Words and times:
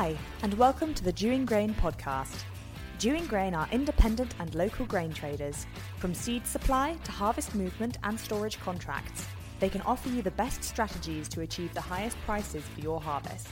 Hi, 0.00 0.16
and 0.44 0.54
welcome 0.54 0.94
to 0.94 1.02
the 1.02 1.10
Dewing 1.10 1.44
Grain 1.44 1.74
podcast. 1.74 2.44
Dewing 3.00 3.26
Grain 3.26 3.52
are 3.52 3.66
independent 3.72 4.32
and 4.38 4.54
local 4.54 4.86
grain 4.86 5.12
traders. 5.12 5.66
From 5.96 6.14
seed 6.14 6.46
supply 6.46 6.96
to 7.02 7.10
harvest 7.10 7.56
movement 7.56 7.98
and 8.04 8.16
storage 8.20 8.60
contracts, 8.60 9.26
they 9.58 9.68
can 9.68 9.80
offer 9.80 10.08
you 10.08 10.22
the 10.22 10.30
best 10.30 10.62
strategies 10.62 11.28
to 11.30 11.40
achieve 11.40 11.74
the 11.74 11.80
highest 11.80 12.16
prices 12.18 12.62
for 12.62 12.80
your 12.80 13.00
harvest. 13.00 13.48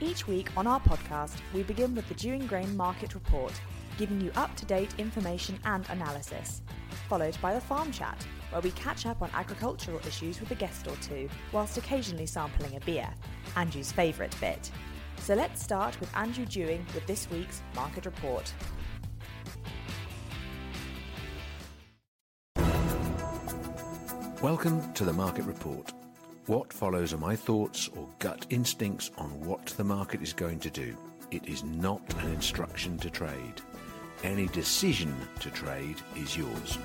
Each 0.00 0.26
week 0.26 0.50
on 0.56 0.66
our 0.66 0.80
podcast, 0.80 1.36
we 1.54 1.62
begin 1.62 1.94
with 1.94 2.08
the 2.08 2.14
Dewing 2.14 2.48
Grain 2.48 2.76
Market 2.76 3.14
Report, 3.14 3.52
giving 3.96 4.20
you 4.20 4.32
up 4.34 4.56
to 4.56 4.66
date 4.66 4.96
information 4.98 5.60
and 5.64 5.88
analysis, 5.90 6.60
followed 7.08 7.40
by 7.40 7.54
the 7.54 7.60
Farm 7.60 7.92
Chat, 7.92 8.20
where 8.50 8.62
we 8.62 8.72
catch 8.72 9.06
up 9.06 9.22
on 9.22 9.30
agricultural 9.32 10.00
issues 10.08 10.40
with 10.40 10.50
a 10.50 10.56
guest 10.56 10.88
or 10.88 10.96
two, 10.96 11.28
whilst 11.52 11.78
occasionally 11.78 12.26
sampling 12.26 12.74
a 12.74 12.80
beer, 12.80 13.08
Andrew's 13.54 13.92
favourite 13.92 14.34
bit. 14.40 14.72
So 15.24 15.32
let's 15.32 15.62
start 15.62 15.98
with 16.00 16.14
Andrew 16.14 16.44
Dewing 16.44 16.84
with 16.94 17.06
this 17.06 17.30
week's 17.30 17.62
Market 17.74 18.04
Report. 18.04 18.52
Welcome 24.42 24.92
to 24.92 25.04
the 25.06 25.14
Market 25.14 25.46
Report. 25.46 25.94
What 26.44 26.70
follows 26.70 27.14
are 27.14 27.16
my 27.16 27.34
thoughts 27.34 27.88
or 27.96 28.06
gut 28.18 28.44
instincts 28.50 29.12
on 29.16 29.30
what 29.40 29.64
the 29.78 29.84
market 29.84 30.20
is 30.20 30.34
going 30.34 30.58
to 30.58 30.68
do. 30.68 30.94
It 31.30 31.48
is 31.48 31.64
not 31.64 32.02
an 32.22 32.30
instruction 32.30 32.98
to 32.98 33.08
trade. 33.08 33.62
Any 34.24 34.48
decision 34.48 35.16
to 35.40 35.48
trade 35.48 35.96
is 36.16 36.36
yours. 36.36 36.76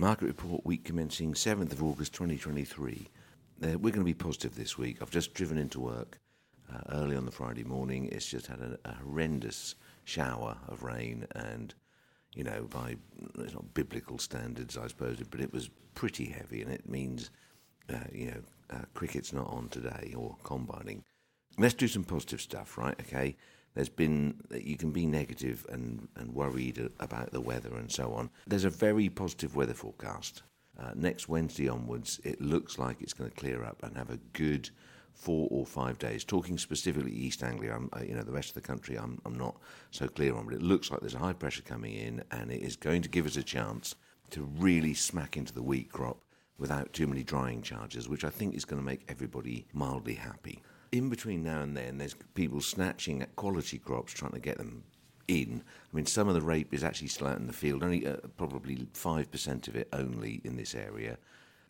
Market 0.00 0.28
Report 0.28 0.64
week 0.64 0.84
commencing 0.84 1.34
7th 1.34 1.72
of 1.72 1.82
August 1.82 2.14
2023. 2.14 3.06
Uh, 3.62 3.66
we're 3.78 3.92
going 3.92 3.98
to 3.98 4.04
be 4.04 4.14
positive 4.14 4.54
this 4.54 4.78
week. 4.78 4.96
I've 5.02 5.10
just 5.10 5.34
driven 5.34 5.58
into 5.58 5.78
work 5.78 6.18
uh, 6.72 6.80
early 6.88 7.16
on 7.16 7.26
the 7.26 7.30
Friday 7.30 7.64
morning. 7.64 8.08
It's 8.10 8.24
just 8.24 8.46
had 8.46 8.60
a, 8.60 8.78
a 8.86 8.94
horrendous 8.94 9.74
shower 10.04 10.56
of 10.68 10.84
rain 10.84 11.26
and 11.34 11.74
you 12.34 12.44
know, 12.44 12.66
by 12.70 12.96
it's 13.40 13.52
not 13.52 13.74
biblical 13.74 14.16
standards, 14.18 14.78
I 14.78 14.86
suppose, 14.86 15.18
but 15.30 15.40
it 15.40 15.52
was 15.52 15.68
pretty 15.94 16.24
heavy, 16.24 16.62
and 16.62 16.72
it 16.72 16.88
means, 16.88 17.30
uh, 17.92 17.98
you 18.10 18.26
know, 18.26 18.40
uh, 18.70 18.84
cricket's 18.94 19.34
not 19.34 19.48
on 19.48 19.68
today 19.68 20.14
or 20.16 20.34
combining. 20.44 21.04
Let's 21.58 21.74
do 21.74 21.88
some 21.88 22.04
positive 22.04 22.40
stuff, 22.40 22.78
right? 22.78 22.98
Okay. 23.00 23.36
There's 23.74 23.88
been 23.88 24.40
you 24.54 24.76
can 24.76 24.90
be 24.90 25.06
negative 25.06 25.66
and 25.68 26.08
and 26.16 26.34
worried 26.34 26.90
about 26.98 27.32
the 27.32 27.40
weather 27.40 27.76
and 27.76 27.90
so 27.90 28.12
on. 28.12 28.30
There's 28.46 28.64
a 28.64 28.70
very 28.70 29.08
positive 29.08 29.56
weather 29.56 29.74
forecast. 29.74 30.42
Uh, 30.78 30.92
next 30.94 31.28
Wednesday 31.28 31.68
onwards, 31.68 32.20
it 32.24 32.40
looks 32.40 32.78
like 32.78 33.02
it's 33.02 33.12
going 33.12 33.28
to 33.30 33.36
clear 33.36 33.62
up 33.64 33.82
and 33.82 33.96
have 33.96 34.10
a 34.10 34.18
good 34.32 34.70
four 35.12 35.46
or 35.50 35.66
five 35.66 35.98
days. 35.98 36.24
Talking 36.24 36.56
specifically 36.56 37.12
East 37.12 37.42
Anglia, 37.42 37.74
I'm, 37.74 37.90
uh, 37.92 38.00
you 38.02 38.14
know, 38.14 38.22
the 38.22 38.32
rest 38.32 38.48
of 38.48 38.54
the 38.54 38.60
country, 38.62 38.96
I'm, 38.96 39.20
I'm 39.26 39.36
not 39.36 39.56
so 39.90 40.08
clear 40.08 40.34
on, 40.34 40.46
but 40.46 40.54
it 40.54 40.62
looks 40.62 40.90
like 40.90 41.00
there's 41.00 41.14
a 41.14 41.18
high 41.18 41.34
pressure 41.34 41.62
coming 41.62 41.92
in, 41.92 42.22
and 42.30 42.50
it 42.50 42.62
is 42.62 42.76
going 42.76 43.02
to 43.02 43.10
give 43.10 43.26
us 43.26 43.36
a 43.36 43.42
chance 43.42 43.94
to 44.30 44.42
really 44.58 44.94
smack 44.94 45.36
into 45.36 45.52
the 45.52 45.62
wheat 45.62 45.92
crop 45.92 46.24
without 46.58 46.92
too 46.94 47.06
many 47.06 47.22
drying 47.22 47.60
charges, 47.60 48.08
which 48.08 48.24
I 48.24 48.30
think 48.30 48.54
is 48.54 48.64
going 48.64 48.80
to 48.80 48.86
make 48.86 49.04
everybody 49.08 49.66
mildly 49.74 50.14
happy. 50.14 50.62
In 50.92 51.08
between 51.08 51.44
now 51.44 51.62
and 51.62 51.76
then, 51.76 51.98
there's 51.98 52.14
people 52.34 52.60
snatching 52.60 53.22
at 53.22 53.36
quality 53.36 53.78
crops, 53.78 54.12
trying 54.12 54.32
to 54.32 54.40
get 54.40 54.58
them 54.58 54.82
in. 55.28 55.62
I 55.92 55.96
mean, 55.96 56.06
some 56.06 56.28
of 56.28 56.34
the 56.34 56.40
rape 56.40 56.74
is 56.74 56.82
actually 56.82 57.08
still 57.08 57.28
out 57.28 57.38
in 57.38 57.46
the 57.46 57.52
field, 57.52 57.82
only 57.84 58.06
uh, 58.06 58.16
probably 58.36 58.88
5% 58.94 59.68
of 59.68 59.76
it 59.76 59.88
only 59.92 60.40
in 60.44 60.56
this 60.56 60.74
area 60.74 61.16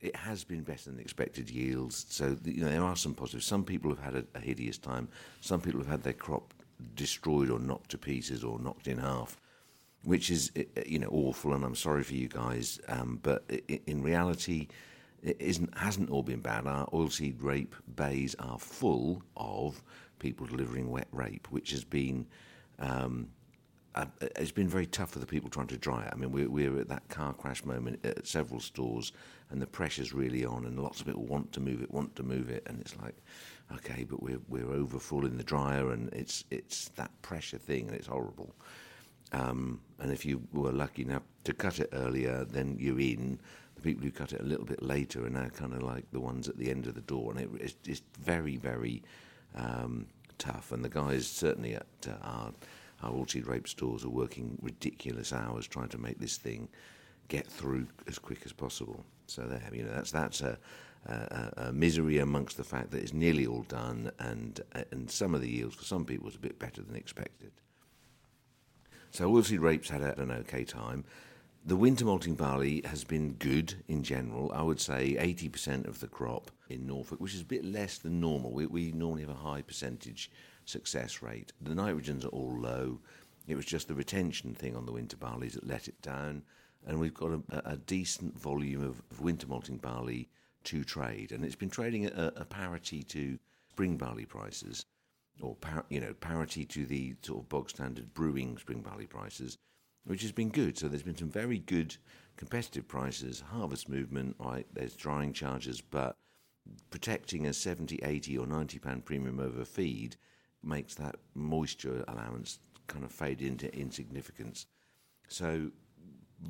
it 0.01 0.17
has 0.17 0.45
been 0.45 0.63
better 0.63 0.91
than 0.91 0.99
expected 0.99 1.51
yields. 1.51 2.07
So 2.09 2.37
you 2.45 2.65
know 2.65 2.71
there 2.71 2.85
are 2.85 2.97
some 2.97 3.15
positives. 3.15 3.47
Some 3.47 3.65
people 3.65 3.91
have 3.91 4.03
had 4.03 4.15
a, 4.17 4.25
a, 4.35 4.41
hideous 4.41 4.79
time. 4.79 5.09
Some 5.41 5.61
people 5.61 5.81
have 5.81 5.89
had 5.89 6.03
their 6.03 6.15
crop 6.15 6.55
destroyed 6.95 7.51
or 7.51 7.59
knocked 7.59 7.91
to 7.91 7.99
pieces 7.99 8.43
or 8.43 8.59
knocked 8.59 8.89
in 8.89 8.99
half, 8.99 9.39
which 10.03 10.31
is 10.31 10.53
you 10.87 10.99
know 10.99 11.09
awful. 11.11 11.53
And 11.53 11.65
I'm 11.65 11.75
sorry 11.75 12.03
for 12.03 12.15
you 12.15 12.29
guys, 12.29 12.81
um, 12.89 13.21
but 13.23 13.45
in 13.87 14.03
reality, 14.03 14.69
it 15.23 15.37
isn't 15.39 15.77
hasn't 15.77 16.11
all 16.11 16.23
been 16.23 16.41
bad. 16.41 16.67
Our 16.67 16.87
oilseed 16.89 17.43
rape 17.43 17.75
bays 17.97 18.35
are 18.39 18.59
full 18.59 19.23
of 19.37 19.83
people 20.19 20.47
delivering 20.47 20.91
wet 20.91 21.09
rape, 21.13 21.49
which 21.51 21.71
has 21.73 21.85
been. 21.85 22.27
Um, 22.79 23.29
uh, 23.97 24.05
it's 24.37 24.53
been 24.53 24.69
very 24.69 24.87
tough 24.87 25.11
for 25.11 25.19
the 25.19 25.27
people 25.27 25.51
trying 25.51 25.67
to 25.67 25.77
dry 25.77 26.05
it. 26.05 26.11
I 26.13 26.17
mean, 26.17 26.31
we're, 26.31 26.49
we're 26.49 26.79
at 26.79 26.89
that 26.89 27.09
car 27.09 27.33
crash 27.33 27.65
moment 27.65 27.99
at 28.05 28.25
several 28.25 28.61
stores, 28.61 29.11
and 29.51 29.61
the 29.61 29.67
pressure's 29.67 30.13
really 30.13 30.45
on, 30.45 30.65
and 30.65 30.79
lots 30.79 31.01
of 31.01 31.07
people 31.07 31.25
want 31.25 31.51
to 31.53 31.61
move 31.61 31.83
it, 31.83 31.91
want 31.91 32.15
to 32.15 32.23
move 32.23 32.51
it, 32.51 32.63
and 32.67 32.81
it's 32.81 32.97
like, 32.99 33.17
okay, 33.75 34.05
but 34.05 34.23
we're 34.23 34.41
we're 34.49 34.71
over 34.73 34.99
full 35.01 35.27
in 35.27 35.37
the 35.37 35.43
dryer, 35.43 35.91
and 35.91 36.13
it's 36.13 36.45
it's 36.51 36.89
that 36.91 37.11
pressure 37.23 37.59
thing, 37.59 37.89
and 37.89 37.97
it's 37.97 38.07
horrible. 38.07 38.55
Um, 39.33 39.81
and 39.99 40.13
if 40.13 40.25
you 40.25 40.43
were 40.53 40.73
lucky 40.73 41.03
enough 41.03 41.23
to 41.45 41.53
cut 41.53 41.81
it 41.81 41.89
earlier, 41.93 42.45
then 42.45 42.77
you're 42.79 43.01
in. 43.01 43.41
The 43.81 43.95
people 43.95 44.05
who 44.05 44.11
cut 44.11 44.35
it 44.35 44.43
a 44.43 44.45
little 44.45 44.67
bit 44.67 44.83
later 44.83 45.25
are 45.25 45.31
now 45.31 45.49
kind 45.49 45.73
of 45.73 45.83
like 45.83 46.05
the 46.13 46.21
ones 46.21 46.51
at 46.51 46.59
the 46.59 46.71
end 46.71 46.87
of 46.87 46.95
the 46.95 47.01
door, 47.01 47.33
and 47.33 47.41
it, 47.41 47.49
it's, 47.59 47.77
it's 47.87 48.03
very, 48.21 48.59
very 48.59 49.03
um, 49.55 50.07
tough. 50.37 50.73
And 50.73 50.85
the 50.85 50.91
guys 50.91 51.27
certainly 51.27 51.77
at 51.77 51.87
uh, 52.07 52.13
our 52.23 52.53
our 53.03 53.13
oilseed 53.13 53.49
rape 53.49 53.67
stores 53.67 54.05
are 54.05 54.11
working 54.11 54.59
ridiculous 54.61 55.33
hours 55.33 55.67
trying 55.67 55.89
to 55.89 55.97
make 55.97 56.19
this 56.19 56.37
thing 56.37 56.69
get 57.29 57.47
through 57.47 57.87
as 58.07 58.19
quick 58.19 58.43
as 58.45 58.53
possible. 58.53 59.03
So 59.27 59.45
there, 59.45 59.63
you 59.73 59.85
know, 59.85 59.95
that's 59.95 60.11
that's 60.11 60.43
a, 60.43 60.59
a, 61.07 61.53
a, 61.69 61.73
misery 61.73 62.19
amongst 62.19 62.59
the 62.59 62.65
fact 62.65 62.91
that 62.91 63.03
it's 63.03 63.15
nearly 63.15 63.47
all 63.47 63.63
done, 63.63 64.11
and 64.19 64.61
and 64.93 65.11
some 65.11 65.35
of 65.35 65.41
the 65.41 65.49
yields 65.49 65.75
for 65.75 65.85
some 65.85 66.05
people 66.05 66.27
was 66.27 66.35
a 66.35 66.41
bit 66.41 66.59
better 66.59 66.83
than 66.83 66.97
expected. 66.97 67.53
So 69.11 69.31
oilseed 69.31 69.61
rapes 69.61 69.89
had 69.89 70.03
an 70.03 70.31
okay 70.31 70.65
time. 70.65 71.07
The 71.63 71.77
winter 71.77 72.07
malting 72.07 72.37
barley 72.37 72.81
has 72.87 73.05
been 73.05 73.35
good 73.35 73.75
in 73.87 74.03
general. 74.03 74.51
I 74.55 74.63
would 74.63 74.81
say 74.81 75.17
80% 75.21 75.87
of 75.87 76.01
the 76.01 76.09
crop 76.09 76.51
in 76.71 76.87
Norfolk, 76.87 77.21
which 77.21 77.35
is 77.35 77.43
a 77.43 77.45
bit 77.45 77.67
less 77.67 77.99
than 77.99 78.19
normal. 78.19 78.53
We, 78.53 78.65
we 78.65 78.93
normally 78.93 79.21
have 79.23 79.31
a 79.31 79.35
high 79.35 79.61
percentage 79.61 80.31
success 80.65 81.21
rate. 81.21 81.53
The 81.61 81.75
nitrogens 81.75 82.25
are 82.25 82.29
all 82.29 82.59
low. 82.59 83.01
It 83.47 83.57
was 83.57 83.67
just 83.67 83.89
the 83.89 83.95
retention 83.95 84.55
thing 84.55 84.75
on 84.75 84.87
the 84.87 84.93
winter 84.93 85.19
barley 85.19 85.49
that 85.49 85.67
let 85.67 85.87
it 85.87 86.01
down. 86.01 86.45
And 86.87 86.99
we've 86.99 87.13
got 87.13 87.33
a, 87.51 87.73
a 87.73 87.77
decent 87.77 88.41
volume 88.41 88.83
of, 88.83 89.03
of, 89.11 89.21
winter 89.21 89.47
malting 89.47 89.77
barley 89.77 90.31
to 90.65 90.83
trade. 90.83 91.31
And 91.31 91.45
it's 91.45 91.57
been 91.57 91.69
trading 91.69 92.07
at 92.07 92.15
a, 92.15 92.41
a 92.41 92.45
parity 92.47 93.03
to 93.03 93.39
spring 93.69 93.99
barley 93.99 94.25
prices, 94.25 94.87
or 95.43 95.57
par, 95.57 95.85
you 95.91 96.01
know 96.01 96.15
parity 96.15 96.65
to 96.65 96.87
the 96.87 97.15
sort 97.23 97.41
of 97.41 97.49
bog 97.51 97.69
standard 97.69 98.15
brewing 98.15 98.57
spring 98.57 98.81
barley 98.81 99.07
prices, 99.07 99.59
which 100.05 100.23
has 100.23 100.33
been 100.33 100.49
good. 100.49 100.79
So 100.79 100.89
there's 100.89 101.03
been 101.03 101.17
some 101.17 101.31
very 101.31 101.59
good 101.59 101.97
competitive 102.37 102.89
prices, 102.89 103.43
harvest 103.51 103.89
movement, 103.89 104.37
right? 104.39 104.67
There's 104.73 104.95
drying 104.95 105.33
charges, 105.33 105.81
but 105.81 106.17
protecting 106.91 107.47
a 107.47 107.53
70, 107.53 108.01
80 108.03 108.39
or 108.39 108.47
90 108.47 108.79
pound 108.79 109.05
premium 109.05 109.41
over 109.41 109.65
feed 109.65 110.17
makes 110.63 110.95
that 110.95 111.17
moisture 111.35 112.05
allowance 112.09 112.59
kind 112.87 113.05
of 113.05 113.13
fade 113.13 113.43
into 113.43 113.75
insignificance. 113.75 114.67
So, 115.29 115.71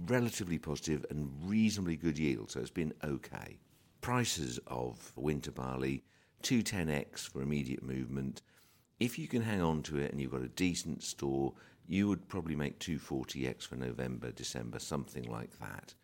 relatively 0.07 0.59
positive 0.59 1.05
and 1.11 1.31
reasonably 1.45 1.97
good 1.97 2.19
yield. 2.19 2.51
So, 2.51 2.61
it's 2.61 2.71
been 2.71 2.95
okay. 3.05 3.59
Prices 4.01 4.59
of 4.67 5.13
winter 5.17 5.51
barley 5.51 6.03
210x 6.43 7.29
for 7.29 7.43
immediate 7.43 7.83
movement. 7.83 8.43
If 8.99 9.19
you 9.19 9.29
can 9.29 9.43
hang 9.43 9.61
on 9.61 9.83
to 9.85 9.99
it 9.99 10.11
and 10.11 10.21
you've 10.21 10.33
got 10.33 10.43
a 10.43 10.49
decent 10.49 11.03
store, 11.03 11.53
you 11.91 12.09
would 12.09 12.29
probably 12.29 12.57
make 12.57 12.79
240x 12.79 13.67
for 13.67 13.77
November, 13.77 14.31
December, 14.31 14.79
something 14.79 15.25
like 15.25 15.59
that. 15.59 15.95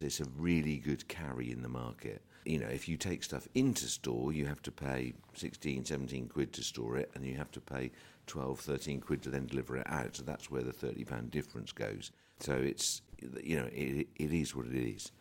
It's 0.00 0.20
a 0.20 0.26
really 0.36 0.78
good 0.78 1.06
carry 1.08 1.52
in 1.52 1.62
the 1.62 1.68
market 1.68 2.22
you 2.44 2.58
know, 2.58 2.66
if 2.66 2.88
you 2.88 2.96
take 2.96 3.22
stuff 3.22 3.46
into 3.54 3.86
store, 3.86 4.32
you 4.32 4.46
have 4.46 4.62
to 4.62 4.72
pay 4.72 5.14
16, 5.34 5.84
17 5.84 6.28
quid 6.28 6.52
to 6.54 6.62
store 6.62 6.96
it, 6.96 7.10
and 7.14 7.24
you 7.24 7.36
have 7.36 7.50
to 7.52 7.60
pay 7.60 7.90
12, 8.26 8.60
13 8.60 9.00
quid 9.00 9.22
to 9.22 9.30
then 9.30 9.46
deliver 9.46 9.76
it 9.76 9.86
out. 9.88 10.16
So 10.16 10.24
that's 10.24 10.50
where 10.50 10.62
the 10.62 10.72
30 10.72 11.04
pound 11.04 11.30
difference 11.30 11.72
goes. 11.72 12.10
So 12.40 12.54
it's, 12.54 13.02
you 13.42 13.56
know, 13.56 13.68
it, 13.72 14.08
it 14.16 14.32
is 14.32 14.54
what 14.56 14.66
it 14.66 14.74
is. 14.74 15.12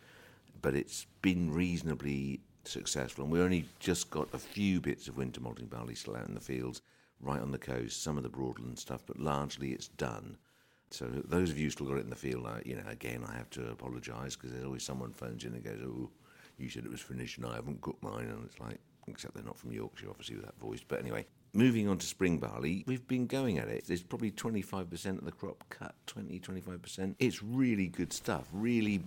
But 0.62 0.76
it's 0.76 1.06
been 1.22 1.52
reasonably 1.54 2.42
successful, 2.64 3.24
and 3.24 3.32
we 3.32 3.42
only 3.42 3.66
just 3.80 4.10
got 4.10 4.28
a 4.34 4.40
few 4.40 4.82
bits 4.82 5.08
of 5.08 5.18
winter 5.18 5.42
malting 5.42 5.68
barley 5.68 5.96
still 5.96 6.16
out 6.16 6.28
in 6.28 6.36
the 6.36 6.42
fields, 6.42 6.82
right 7.22 7.42
on 7.42 7.52
the 7.52 7.58
coast, 7.58 8.04
some 8.04 8.18
of 8.18 8.24
the 8.24 8.30
broadland 8.30 8.80
stuff, 8.80 9.04
but 9.06 9.20
largely 9.20 9.72
it's 9.72 9.88
done. 9.90 10.38
So 10.90 11.06
those 11.06 11.50
of 11.50 11.58
you 11.58 11.70
still 11.70 11.88
got 11.88 11.98
it 11.98 12.04
in 12.04 12.10
the 12.10 12.16
field, 12.16 12.48
you 12.66 12.76
know, 12.76 12.84
again, 12.88 13.24
I 13.28 13.38
have 13.38 13.50
to 13.52 13.70
apologise 13.70 14.36
because 14.36 14.52
there's 14.52 14.66
always 14.66 14.84
someone 14.84 15.14
phones 15.14 15.46
in 15.46 15.54
and 15.54 15.64
goes, 15.64 15.80
"Oh, 15.82 16.10
you 16.62 16.70
said 16.70 16.86
it 16.86 16.92
was 16.92 17.02
finished 17.02 17.38
and 17.38 17.48
I 17.48 17.56
haven't 17.56 17.82
got 17.82 18.02
mine. 18.02 18.28
And 18.28 18.46
it's 18.46 18.60
like, 18.60 18.80
except 19.08 19.34
they're 19.34 19.44
not 19.44 19.58
from 19.58 19.72
Yorkshire, 19.72 20.10
obviously, 20.10 20.36
with 20.36 20.46
that 20.46 20.60
voice. 20.60 20.82
But 20.88 21.00
anyway, 21.00 21.26
moving 21.54 21.88
on 21.88 21.98
to 21.98 22.06
spring 22.06 22.38
barley, 22.38 22.84
we've 22.88 23.08
been 23.08 23.28
going 23.28 23.58
at 23.58 23.68
it. 23.68 23.86
There's 23.88 24.04
probably 24.04 24.32
25% 24.32 25.18
of 25.18 25.26
the 25.26 25.32
crop 25.32 25.64
cut, 25.70 25.96
20, 26.08 26.40
25%. 26.40 27.16
It's 27.20 27.42
really 27.44 27.88
good 27.88 28.14
stuff. 28.14 28.48
Really, 28.54 29.04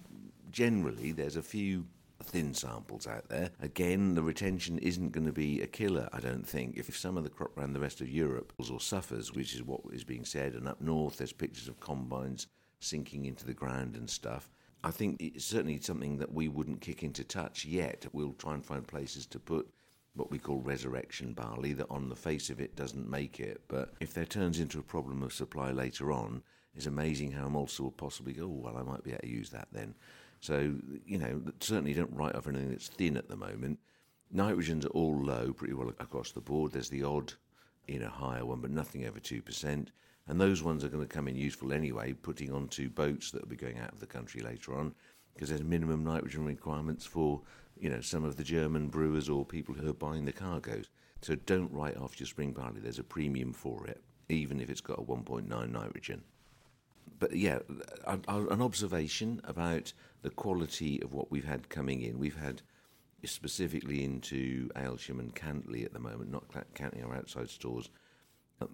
generally, 0.50 1.12
there's 1.12 1.36
a 1.36 1.42
few 1.42 1.86
thin 2.24 2.54
samples 2.54 3.06
out 3.06 3.28
there. 3.28 3.50
Again, 3.60 4.14
the 4.14 4.22
retention 4.22 4.78
isn't 4.78 5.12
going 5.12 5.26
to 5.26 5.32
be 5.32 5.60
a 5.60 5.66
killer, 5.66 6.08
I 6.12 6.20
don't 6.20 6.46
think. 6.46 6.76
If 6.76 6.96
some 6.96 7.16
of 7.16 7.24
the 7.24 7.30
crop 7.30 7.56
around 7.56 7.72
the 7.72 7.80
rest 7.80 8.00
of 8.00 8.08
Europe 8.08 8.52
or 8.58 8.80
suffers, 8.80 9.32
which 9.32 9.54
is 9.54 9.62
what 9.62 9.80
is 9.92 10.04
being 10.04 10.24
said, 10.24 10.54
and 10.54 10.66
up 10.66 10.80
north 10.80 11.18
there's 11.18 11.32
pictures 11.32 11.68
of 11.68 11.80
combines 11.80 12.46
sinking 12.80 13.26
into 13.26 13.46
the 13.46 13.54
ground 13.54 13.96
and 13.96 14.08
stuff. 14.08 14.50
I 14.82 14.90
think 14.90 15.20
it's 15.20 15.44
certainly 15.44 15.80
something 15.80 16.18
that 16.18 16.34
we 16.34 16.48
wouldn't 16.48 16.82
kick 16.82 17.02
into 17.02 17.24
touch 17.24 17.64
yet. 17.64 18.06
We'll 18.12 18.34
try 18.34 18.54
and 18.54 18.64
find 18.64 18.86
places 18.86 19.26
to 19.26 19.38
put 19.38 19.68
what 20.14 20.30
we 20.30 20.38
call 20.38 20.60
resurrection 20.60 21.32
barley 21.32 21.72
that 21.72 21.90
on 21.90 22.08
the 22.08 22.16
face 22.16 22.50
of 22.50 22.60
it 22.60 22.76
doesn't 22.76 23.08
make 23.08 23.40
it. 23.40 23.62
But 23.68 23.94
if 24.00 24.14
there 24.14 24.26
turns 24.26 24.60
into 24.60 24.78
a 24.78 24.82
problem 24.82 25.22
of 25.22 25.32
supply 25.32 25.70
later 25.70 26.12
on, 26.12 26.42
it's 26.74 26.86
amazing 26.86 27.32
how 27.32 27.46
a 27.46 27.50
maltster 27.50 27.80
will 27.80 27.90
possibly 27.92 28.32
go, 28.32 28.44
oh, 28.44 28.60
well, 28.64 28.76
I 28.76 28.82
might 28.82 29.02
be 29.02 29.10
able 29.12 29.20
to 29.20 29.28
use 29.28 29.50
that 29.50 29.68
then. 29.72 29.94
So, 30.44 30.74
you 31.06 31.16
know, 31.16 31.40
certainly 31.60 31.94
don't 31.94 32.12
write 32.12 32.34
off 32.34 32.46
anything 32.46 32.68
that's 32.68 32.88
thin 32.88 33.16
at 33.16 33.30
the 33.30 33.36
moment. 33.36 33.78
Nitrogens 34.34 34.86
all 34.92 35.24
low 35.24 35.54
pretty 35.54 35.72
well 35.72 35.88
across 35.98 36.32
the 36.32 36.42
board. 36.42 36.72
There's 36.72 36.90
the 36.90 37.02
odd, 37.02 37.32
you 37.88 37.98
know, 37.98 38.10
higher 38.10 38.44
one, 38.44 38.60
but 38.60 38.70
nothing 38.70 39.06
over 39.06 39.18
2%. 39.18 39.86
And 40.28 40.38
those 40.38 40.62
ones 40.62 40.84
are 40.84 40.90
going 40.90 41.02
to 41.02 41.08
come 41.08 41.28
in 41.28 41.34
useful 41.34 41.72
anyway, 41.72 42.12
putting 42.12 42.52
onto 42.52 42.90
boats 42.90 43.30
that 43.30 43.40
will 43.40 43.48
be 43.48 43.56
going 43.56 43.78
out 43.78 43.94
of 43.94 44.00
the 44.00 44.06
country 44.06 44.42
later 44.42 44.76
on, 44.76 44.94
because 45.32 45.48
there's 45.48 45.62
minimum 45.62 46.04
nitrogen 46.04 46.44
requirements 46.44 47.06
for, 47.06 47.40
you 47.80 47.88
know, 47.88 48.02
some 48.02 48.26
of 48.26 48.36
the 48.36 48.44
German 48.44 48.88
brewers 48.88 49.30
or 49.30 49.46
people 49.46 49.74
who 49.74 49.88
are 49.88 49.94
buying 49.94 50.26
the 50.26 50.32
cargoes. 50.32 50.90
So 51.22 51.36
don't 51.36 51.72
write 51.72 51.96
off 51.96 52.20
your 52.20 52.26
spring 52.26 52.52
barley. 52.52 52.80
There's 52.82 52.98
a 52.98 53.02
premium 53.02 53.54
for 53.54 53.86
it, 53.86 54.02
even 54.28 54.60
if 54.60 54.68
it's 54.68 54.82
got 54.82 54.98
a 54.98 55.02
1.9 55.02 55.70
nitrogen. 55.70 56.22
But 57.18 57.36
yeah, 57.36 57.60
an 58.06 58.62
observation 58.62 59.40
about 59.44 59.92
the 60.22 60.30
quality 60.30 61.00
of 61.02 61.12
what 61.12 61.30
we've 61.30 61.44
had 61.44 61.68
coming 61.68 62.02
in. 62.02 62.18
We've 62.18 62.36
had 62.36 62.62
specifically 63.24 64.04
into 64.04 64.68
Aylsham 64.76 65.18
and 65.18 65.34
Cantley 65.34 65.84
at 65.84 65.92
the 65.92 65.98
moment, 65.98 66.30
not 66.30 66.44
counting 66.74 67.02
our 67.04 67.14
outside 67.14 67.48
stores, 67.48 67.88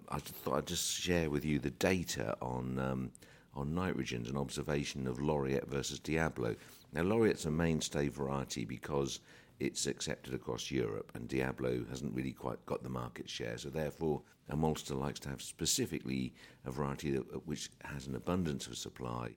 I 0.09 0.19
thought 0.19 0.57
I'd 0.57 0.67
just 0.67 0.91
share 0.91 1.29
with 1.29 1.45
you 1.45 1.59
the 1.59 1.71
data 1.71 2.35
on 2.41 2.79
um, 2.79 3.11
on 3.53 3.73
nitrogens, 3.73 4.29
an 4.29 4.37
observation 4.37 5.07
of 5.07 5.19
Laureate 5.19 5.67
versus 5.67 5.99
Diablo. 5.99 6.55
Now, 6.93 7.01
Laureate's 7.01 7.45
a 7.45 7.51
mainstay 7.51 8.07
variety 8.07 8.63
because 8.63 9.19
it's 9.59 9.87
accepted 9.87 10.33
across 10.33 10.71
Europe, 10.71 11.11
and 11.15 11.27
Diablo 11.27 11.83
hasn't 11.89 12.15
really 12.15 12.31
quite 12.31 12.65
got 12.65 12.81
the 12.81 12.89
market 12.89 13.29
share. 13.29 13.57
So, 13.57 13.69
therefore, 13.69 14.21
a 14.51 14.55
maltster 14.55 14.99
likes 14.99 15.19
to 15.21 15.29
have 15.29 15.41
specifically 15.41 16.33
a 16.65 16.71
variety 16.71 17.11
that, 17.11 17.47
which 17.47 17.69
has 17.83 18.05
an 18.05 18.15
abundance 18.15 18.67
of 18.67 18.77
supply, 18.77 19.31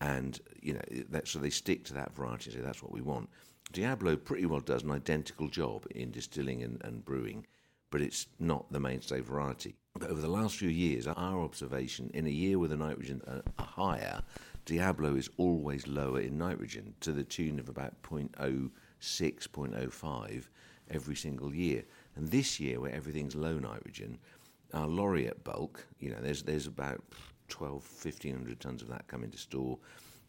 and 0.00 0.40
you 0.60 0.72
know, 0.72 0.82
that, 1.10 1.28
so 1.28 1.38
they 1.38 1.50
stick 1.50 1.84
to 1.84 1.94
that 1.94 2.14
variety. 2.14 2.50
So 2.50 2.58
that's 2.58 2.82
what 2.82 2.92
we 2.92 3.00
want. 3.00 3.28
Diablo 3.72 4.16
pretty 4.16 4.46
well 4.46 4.60
does 4.60 4.82
an 4.82 4.90
identical 4.90 5.48
job 5.48 5.86
in 5.94 6.10
distilling 6.10 6.62
and, 6.62 6.80
and 6.84 7.04
brewing, 7.04 7.46
but 7.90 8.00
it's 8.00 8.26
not 8.38 8.70
the 8.72 8.80
mainstay 8.80 9.20
variety. 9.20 9.74
But 9.98 10.10
over 10.10 10.20
the 10.20 10.28
last 10.28 10.56
few 10.56 10.68
years, 10.68 11.06
our 11.06 11.40
observation 11.40 12.10
in 12.14 12.26
a 12.26 12.30
year 12.30 12.58
with 12.58 12.72
a 12.72 12.76
nitrogen 12.76 13.22
uh, 13.26 13.62
higher, 13.62 14.22
Diablo 14.64 15.14
is 15.14 15.28
always 15.36 15.86
lower 15.86 16.20
in 16.20 16.38
nitrogen 16.38 16.94
to 17.00 17.12
the 17.12 17.22
tune 17.22 17.58
of 17.58 17.68
about 17.68 18.00
0.06, 18.02 18.70
0.05 19.00 20.44
every 20.90 21.16
single 21.16 21.54
year. 21.54 21.84
And 22.16 22.30
this 22.30 22.60
year, 22.60 22.80
where 22.80 22.94
everything's 22.94 23.34
low 23.34 23.58
nitrogen, 23.58 24.18
our 24.74 24.86
laureate 24.86 25.42
bulk, 25.44 25.86
you 25.98 26.10
know, 26.10 26.18
there's 26.20 26.42
there's 26.42 26.66
about 26.66 27.00
12, 27.48 27.72
1500 27.72 28.60
tons 28.60 28.82
of 28.82 28.88
that 28.88 29.06
coming 29.06 29.30
to 29.30 29.38
store 29.38 29.78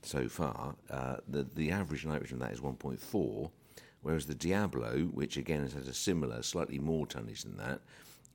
so 0.02 0.28
far. 0.30 0.76
Uh, 0.90 1.18
the 1.28 1.48
the 1.56 1.72
average 1.72 2.06
nitrogen 2.06 2.42
of 2.42 2.48
that 2.48 2.54
is 2.54 2.62
1.4, 2.62 3.52
whereas 4.02 4.26
the 4.26 4.36
Diablo, 4.36 5.10
which 5.14 5.38
again 5.38 5.62
has 5.62 5.74
had 5.74 5.88
a 5.88 5.94
similar, 5.94 6.42
slightly 6.44 6.80
more 6.80 7.08
tonnage 7.08 7.44
than 7.44 7.58
that, 7.58 7.82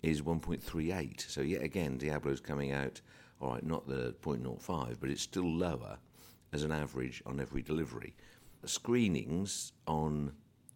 is 0.02 0.22
1.38. 0.22 1.30
So 1.30 1.40
yet 1.40 1.62
again, 1.62 1.98
Diablo's 1.98 2.40
coming 2.40 2.72
out, 2.72 3.00
all 3.40 3.52
right, 3.52 3.64
not 3.64 3.86
the 3.86 4.14
0.05, 4.22 4.96
but 5.00 5.10
it's 5.10 5.22
still 5.22 5.50
lower 5.50 5.98
as 6.52 6.64
an 6.64 6.72
average 6.72 7.22
on 7.26 7.40
every 7.40 7.62
delivery. 7.62 8.14
Screenings 8.64 9.72
on 9.86 10.32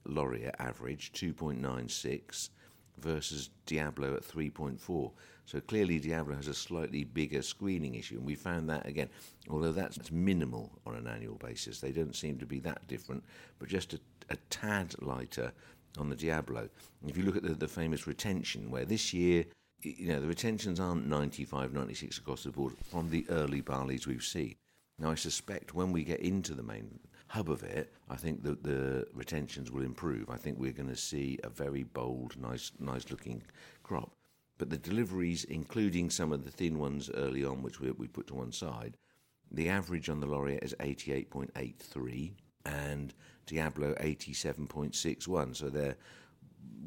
Laureate 0.06 0.54
average 0.58 1.12
2.96 1.12 2.50
versus 2.98 3.50
Diablo 3.66 4.14
at 4.14 4.22
3.4. 4.22 5.10
So 5.46 5.60
clearly 5.60 5.98
Diablo 5.98 6.36
has 6.36 6.48
a 6.48 6.54
slightly 6.54 7.04
bigger 7.04 7.42
screening 7.42 7.94
issue, 7.94 8.16
and 8.16 8.24
we 8.24 8.34
found 8.34 8.68
that 8.70 8.86
again. 8.86 9.10
Although 9.50 9.72
that's 9.72 10.10
minimal 10.10 10.70
on 10.86 10.94
an 10.94 11.06
annual 11.06 11.36
basis, 11.36 11.80
they 11.80 11.92
don't 11.92 12.16
seem 12.16 12.38
to 12.38 12.46
be 12.46 12.60
that 12.60 12.86
different, 12.88 13.22
but 13.58 13.68
just 13.68 13.94
a, 13.94 14.00
a 14.30 14.36
tad 14.48 14.94
lighter 15.02 15.52
on 15.98 16.08
the 16.08 16.16
Diablo. 16.16 16.68
If 17.06 17.16
you 17.16 17.24
look 17.24 17.36
at 17.36 17.42
the, 17.42 17.54
the 17.54 17.68
famous 17.68 18.06
retention, 18.06 18.70
where 18.70 18.84
this 18.84 19.12
year, 19.12 19.44
you 19.82 20.08
know, 20.08 20.20
the 20.20 20.26
retentions 20.26 20.80
aren't 20.80 21.06
95, 21.06 21.72
96 21.72 22.18
across 22.18 22.44
the 22.44 22.50
board 22.50 22.74
from 22.90 23.10
the 23.10 23.26
early 23.28 23.60
barleys 23.60 24.06
we've 24.06 24.24
seen. 24.24 24.54
Now, 24.98 25.10
I 25.10 25.16
suspect 25.16 25.74
when 25.74 25.92
we 25.92 26.04
get 26.04 26.20
into 26.20 26.54
the 26.54 26.62
main 26.62 27.00
hub 27.34 27.50
of 27.50 27.64
it, 27.64 27.92
I 28.08 28.14
think 28.14 28.44
that 28.44 28.62
the 28.62 29.08
retentions 29.12 29.72
will 29.72 29.82
improve. 29.82 30.30
I 30.30 30.36
think 30.36 30.56
we're 30.56 30.70
going 30.70 30.88
to 30.88 30.96
see 30.96 31.36
a 31.42 31.48
very 31.48 31.82
bold, 31.82 32.36
nice, 32.40 32.70
nice 32.78 33.10
looking 33.10 33.42
crop. 33.82 34.12
But 34.56 34.70
the 34.70 34.78
deliveries, 34.78 35.42
including 35.42 36.10
some 36.10 36.32
of 36.32 36.44
the 36.44 36.52
thin 36.52 36.78
ones 36.78 37.10
early 37.12 37.44
on, 37.44 37.60
which 37.60 37.80
we, 37.80 37.90
we 37.90 38.06
put 38.06 38.28
to 38.28 38.34
one 38.34 38.52
side, 38.52 38.96
the 39.50 39.68
average 39.68 40.08
on 40.08 40.20
the 40.20 40.28
Laureate 40.28 40.62
is 40.62 40.76
88.83, 40.78 42.34
and 42.66 43.12
Diablo 43.46 43.94
87.61. 43.94 45.56
So 45.56 45.70
they're 45.70 45.96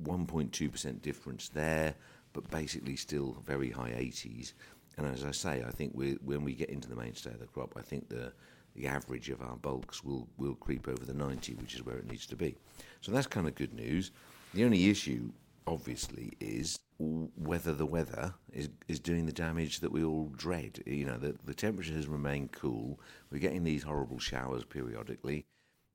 1.2% 0.04 1.02
difference 1.02 1.50
there, 1.50 1.94
but 2.32 2.50
basically 2.50 2.96
still 2.96 3.36
very 3.46 3.70
high 3.70 3.92
80s. 3.92 4.54
And 4.98 5.08
as 5.08 5.26
I 5.26 5.32
say, 5.32 5.66
I 5.68 5.72
think 5.72 5.92
we, 5.94 6.14
when 6.24 6.46
we 6.46 6.54
get 6.54 6.70
into 6.70 6.88
the 6.88 6.96
mainstay 6.96 7.32
of 7.32 7.40
the 7.40 7.48
crop, 7.48 7.74
I 7.76 7.82
think 7.82 8.08
the 8.08 8.32
the 8.78 8.88
average 8.88 9.30
of 9.30 9.42
our 9.42 9.58
bulks 9.58 10.04
will, 10.04 10.28
will 10.38 10.56
creep 10.56 10.88
over 10.88 11.04
the 11.04 11.14
90, 11.14 11.56
which 11.56 11.76
is 11.76 11.86
where 11.86 11.98
it 11.98 12.10
needs 12.10 12.28
to 12.28 12.36
be. 12.36 12.56
So 13.02 13.12
that's 13.12 13.28
kind 13.28 13.48
of 13.48 13.56
good 13.56 13.74
news. 13.74 14.12
The 14.54 14.64
only 14.64 14.90
issue, 14.90 15.32
obviously, 15.66 16.34
is 16.40 16.80
whether 17.00 17.74
the 17.74 17.86
weather 17.86 18.34
is, 18.54 18.70
is 18.88 19.00
doing 19.00 19.26
the 19.26 19.32
damage 19.32 19.80
that 19.80 19.92
we 19.92 20.04
all 20.04 20.32
dread. 20.36 20.82
You 20.86 21.06
know, 21.06 21.18
the, 21.18 21.36
the 21.44 21.54
temperature 21.54 21.94
has 21.94 22.08
remained 22.08 22.52
cool. 22.52 23.00
We're 23.32 23.40
getting 23.40 23.64
these 23.64 23.84
horrible 23.84 24.20
showers 24.20 24.64
periodically. 24.64 25.46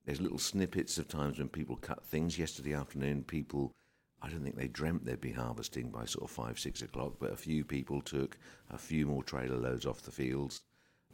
There's 0.04 0.20
little 0.20 0.38
snippets 0.38 0.98
of 0.98 1.06
times 1.06 1.38
when 1.38 1.48
people 1.48 1.76
cut 1.76 2.04
things. 2.04 2.38
Yesterday 2.38 2.74
afternoon, 2.74 3.22
people, 3.22 3.72
I 4.20 4.28
don't 4.28 4.42
think 4.42 4.56
they 4.56 4.68
dreamt 4.68 5.04
they'd 5.04 5.20
be 5.20 5.32
harvesting 5.32 5.90
by 5.90 6.04
sort 6.04 6.24
of 6.24 6.30
five, 6.30 6.58
six 6.58 6.82
o'clock, 6.82 7.14
but 7.20 7.32
a 7.32 7.36
few 7.36 7.64
people 7.64 8.00
took 8.00 8.36
a 8.70 8.78
few 8.78 9.06
more 9.06 9.22
trailer 9.22 9.56
loads 9.56 9.86
off 9.86 10.02
the 10.02 10.10
fields. 10.10 10.62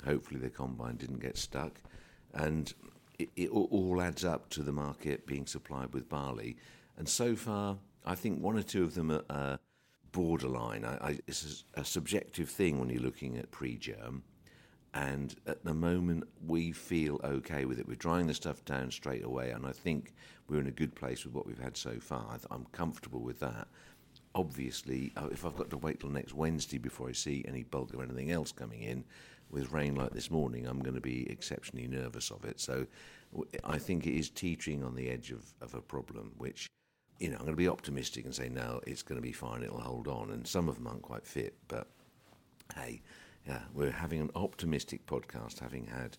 Hopefully, 0.05 0.41
the 0.41 0.51
combine 0.51 0.97
didn't 0.97 1.21
get 1.21 1.37
stuck. 1.37 1.81
And 2.35 2.73
it, 3.19 3.31
it 3.37 3.51
all 3.51 4.01
adds 4.01 4.25
up 4.25 4.49
to 4.51 4.63
the 4.63 4.73
market 4.73 5.27
being 5.27 5.47
supplied 5.47 5.93
with 5.93 6.09
barley. 6.09 6.57
And 6.97 7.09
so 7.09 7.35
far, 7.37 7.79
I 8.05 8.15
think 8.15 8.41
one 8.41 8.57
or 8.57 8.63
two 8.63 8.85
of 8.85 8.95
them 8.95 9.11
are, 9.31 9.59
borderline. 10.11 10.87
I, 10.87 11.09
I, 11.09 11.19
it's 11.27 11.65
a 11.75 11.85
subjective 11.85 12.49
thing 12.49 12.81
when 12.81 12.89
you're 12.89 13.03
looking 13.03 13.37
at 13.37 13.51
pre 13.51 13.77
germ 13.77 14.23
and 14.95 15.35
at 15.47 15.65
the 15.65 15.75
moment 15.75 16.25
we 16.47 16.73
feel 16.73 17.21
okay 17.23 17.65
with 17.65 17.79
it. 17.79 17.87
We're 17.87 17.95
drying 17.95 18.27
the 18.27 18.35
stuff 18.35 18.65
down 18.65 18.91
straight 18.91 19.25
away, 19.25 19.51
and 19.51 19.67
I 19.67 19.73
think 19.73 20.15
we're 20.49 20.61
in 20.61 20.67
a 20.67 20.73
good 20.73 20.95
place 20.95 21.25
with 21.25 21.35
what 21.35 21.47
we've 21.47 21.59
had 21.59 21.77
so 21.77 21.99
far. 22.01 22.39
I'm 22.51 22.65
comfortable 22.73 23.21
with 23.21 23.41
that. 23.41 23.69
Obviously, 24.39 25.13
uh, 25.17 25.29
if 25.33 25.45
I've 25.45 25.57
got 25.57 25.69
to 25.71 25.77
wait 25.77 25.99
till 25.99 26.11
next 26.11 26.33
Wednesday 26.33 26.79
before 26.79 27.09
I 27.09 27.13
see 27.13 27.45
any 27.49 27.65
bulk 27.65 27.93
of 27.93 28.01
anything 28.01 28.31
else 28.31 28.53
coming 28.53 28.83
in, 28.83 29.05
with 29.51 29.73
rain 29.73 29.95
like 29.97 30.13
this 30.13 30.31
morning, 30.31 30.67
I'm 30.67 30.81
going 30.81 30.95
to 30.95 31.01
be 31.01 31.29
exceptionally 31.31 31.89
nervous 31.89 32.31
of 32.31 32.45
it. 32.45 32.61
So 32.61 32.87
I 33.65 33.79
think 33.79 34.07
it 34.07 34.17
is 34.17 34.31
teetering 34.31 34.85
on 34.85 34.95
the 34.95 35.09
edge 35.09 35.31
of, 35.31 35.43
of 35.61 35.75
a 35.75 35.81
problem, 35.81 36.33
which, 36.37 36.69
you 37.19 37.29
know, 37.31 37.37
I'm 37.37 37.47
going 37.47 37.53
to 37.53 37.57
be 37.57 37.69
optimistic 37.69 38.25
and 38.27 38.35
say, 38.35 38.49
no, 38.49 38.81
it's 38.87 39.03
going 39.03 39.21
to 39.21 39.23
be 39.23 39.33
fine, 39.33 39.63
it'll 39.63 39.81
hold 39.81 40.07
on. 40.07 40.31
And 40.31 40.47
some 40.47 40.69
of 40.69 40.77
them 40.77 40.87
aren't 40.87 41.03
quite 41.03 41.27
fit, 41.27 41.55
but 41.67 41.89
hey, 42.77 43.01
yeah, 43.47 43.63
we're 43.75 43.91
having 43.91 44.21
an 44.21 44.31
optimistic 44.35 45.05
podcast, 45.07 45.59
having 45.59 45.87
had 45.87 46.17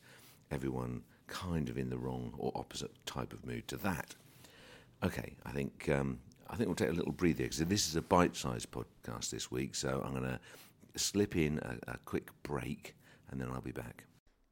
everyone 0.51 1.03
kind 1.27 1.69
of 1.69 1.77
in 1.77 1.89
the 1.89 1.97
wrong 1.97 2.33
or 2.37 2.51
opposite 2.55 2.91
type 3.05 3.31
of 3.31 3.45
mood 3.45 3.67
to 3.67 3.77
that. 3.77 4.15
Okay, 5.03 5.35
I 5.45 5.51
think 5.51 5.87
um, 5.89 6.19
I 6.49 6.55
think 6.55 6.67
we'll 6.67 6.75
take 6.75 6.89
a 6.89 6.93
little 6.93 7.11
breather 7.11 7.43
because 7.43 7.59
this 7.59 7.87
is 7.87 7.95
a 7.95 8.01
bite-sized 8.01 8.71
podcast 8.71 9.29
this 9.29 9.51
week, 9.51 9.75
so 9.75 10.01
I'm 10.03 10.11
going 10.11 10.23
to 10.23 10.39
slip 10.95 11.35
in 11.35 11.59
a, 11.59 11.93
a 11.93 11.97
quick 12.05 12.31
break 12.43 12.95
and 13.29 13.39
then 13.39 13.49
I'll 13.51 13.61
be 13.61 13.71
back. 13.71 14.05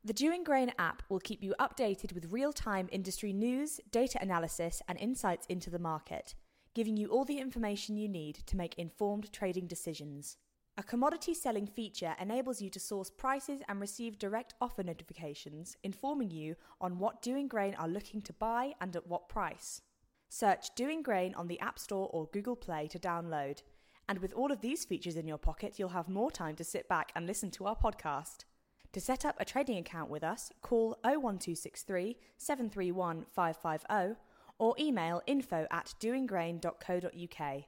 The 0.06 0.14
Dewing 0.14 0.44
Grain 0.44 0.72
app 0.78 1.02
will 1.10 1.20
keep 1.20 1.44
you 1.44 1.56
updated 1.60 2.14
with 2.14 2.32
real-time 2.32 2.88
industry 2.92 3.34
news, 3.34 3.82
data 3.92 4.20
analysis, 4.22 4.82
and 4.88 4.98
insights 5.00 5.46
into 5.48 5.70
the 5.70 5.80
market, 5.80 6.36
giving 6.76 6.96
you 6.96 7.08
all 7.08 7.26
the 7.26 7.40
information 7.40 7.98
you 7.98 8.08
need 8.08 8.36
to 8.46 8.56
make 8.56 8.76
informed 8.76 9.34
trading 9.34 9.66
decisions. 9.66 10.38
A 10.78 10.84
commodity 10.84 11.34
selling 11.34 11.66
feature 11.66 12.16
enables 12.22 12.62
you 12.62 12.70
to 12.70 12.80
source 12.80 13.10
prices 13.10 13.62
and 13.68 13.82
receive 13.82 14.20
direct 14.20 14.54
offer 14.62 14.84
notifications, 14.84 15.76
informing 15.84 16.30
you 16.30 16.56
on 16.80 17.00
what 17.00 17.24
Dewing 17.24 17.48
Grain 17.48 17.74
are 17.80 17.88
looking 17.88 18.22
to 18.22 18.34
buy 18.34 18.76
and 18.80 18.96
at 18.96 19.08
what 19.08 19.28
price. 19.28 19.82
Search 20.30 20.74
Dewing 20.76 21.02
Grain 21.02 21.34
on 21.36 21.48
the 21.48 21.60
App 21.60 21.80
Store 21.80 22.10
or 22.12 22.30
Google 22.34 22.56
Play 22.56 22.88
to 22.88 23.00
download. 23.00 23.62
And 24.10 24.20
with 24.20 24.34
all 24.34 24.52
of 24.52 24.62
these 24.62 24.86
features 24.86 25.16
in 25.16 25.28
your 25.28 25.38
pocket, 25.38 25.78
you'll 25.78 25.90
have 25.90 26.10
more 26.10 26.32
time 26.32 26.56
to 26.56 26.64
sit 26.64 26.88
back 26.88 27.12
and 27.16 27.26
listen 27.28 27.52
to 27.52 27.66
our 27.66 27.76
podcast. 27.76 28.46
To 28.94 29.02
set 29.02 29.26
up 29.26 29.36
a 29.40 29.46
trading 29.46 29.78
account 29.78 30.10
with 30.10 30.24
us, 30.24 30.52
call 30.62 30.98
01263 31.04 32.18
731 32.38 33.26
550 33.30 34.20
or 34.60 34.76
email 34.80 35.22
info 35.28 35.68
at 35.72 35.94
dewinggrain.co.uk. 36.00 37.64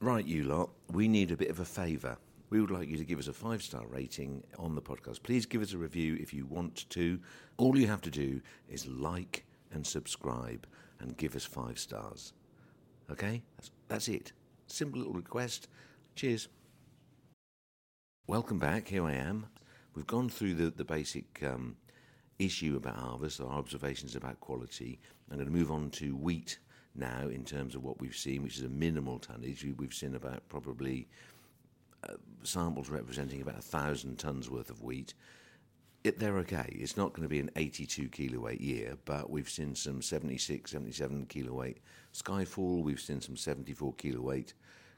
Right, 0.00 0.24
you 0.26 0.44
lot, 0.44 0.70
we 0.90 1.06
need 1.06 1.30
a 1.30 1.36
bit 1.36 1.50
of 1.50 1.60
a 1.60 1.64
favour. 1.64 2.16
We 2.50 2.60
would 2.60 2.70
like 2.70 2.88
you 2.88 2.96
to 2.96 3.04
give 3.04 3.18
us 3.18 3.28
a 3.28 3.32
five 3.32 3.62
star 3.62 3.86
rating 3.86 4.44
on 4.58 4.74
the 4.74 4.82
podcast. 4.82 5.22
Please 5.22 5.46
give 5.46 5.62
us 5.62 5.72
a 5.72 5.78
review 5.78 6.16
if 6.20 6.32
you 6.32 6.46
want 6.46 6.88
to. 6.90 7.18
All 7.56 7.78
you 7.78 7.86
have 7.86 8.02
to 8.02 8.10
do 8.10 8.40
is 8.68 8.86
like 8.86 9.46
and 9.72 9.86
subscribe 9.86 10.66
and 11.04 11.16
give 11.16 11.36
us 11.36 11.44
five 11.44 11.78
stars. 11.78 12.32
Okay? 13.10 13.42
That's, 13.56 13.70
that's 13.88 14.08
it. 14.08 14.32
Simple 14.66 14.98
little 14.98 15.14
request. 15.14 15.68
Cheers. 16.16 16.48
Welcome 18.26 18.58
back. 18.58 18.88
Here 18.88 19.04
I 19.04 19.12
am. 19.12 19.46
We've 19.94 20.06
gone 20.06 20.28
through 20.28 20.54
the, 20.54 20.70
the 20.70 20.84
basic 20.84 21.42
um, 21.44 21.76
issue 22.38 22.76
about 22.76 22.96
harvest, 22.96 23.40
our 23.40 23.46
observations 23.46 24.16
about 24.16 24.40
quality. 24.40 24.98
I'm 25.30 25.36
going 25.36 25.46
to 25.46 25.54
move 25.54 25.70
on 25.70 25.90
to 25.90 26.16
wheat 26.16 26.58
now 26.96 27.28
in 27.28 27.44
terms 27.44 27.74
of 27.74 27.84
what 27.84 28.00
we've 28.00 28.16
seen, 28.16 28.42
which 28.42 28.56
is 28.56 28.64
a 28.64 28.68
minimal 28.68 29.18
tonnage. 29.18 29.64
We've 29.76 29.94
seen 29.94 30.14
about 30.14 30.48
probably 30.48 31.06
uh, 32.08 32.14
samples 32.42 32.88
representing 32.88 33.42
about 33.42 33.58
a 33.58 33.62
thousand 33.62 34.18
tons 34.18 34.50
worth 34.50 34.70
of 34.70 34.82
wheat. 34.82 35.14
It, 36.04 36.18
they're 36.18 36.36
okay. 36.38 36.68
It's 36.68 36.98
not 36.98 37.14
going 37.14 37.22
to 37.22 37.30
be 37.30 37.40
an 37.40 37.50
82 37.56 38.08
kilo 38.10 38.38
weight 38.38 38.60
year, 38.60 38.98
but 39.06 39.30
we've 39.30 39.48
seen 39.48 39.74
some 39.74 40.02
76, 40.02 40.70
77 40.70 41.24
kilo 41.26 41.54
weight 41.54 41.78
Skyfall. 42.12 42.82
We've 42.82 43.00
seen 43.00 43.22
some 43.22 43.38
74 43.38 43.94
kilo 43.94 44.20
weight. 44.20 44.52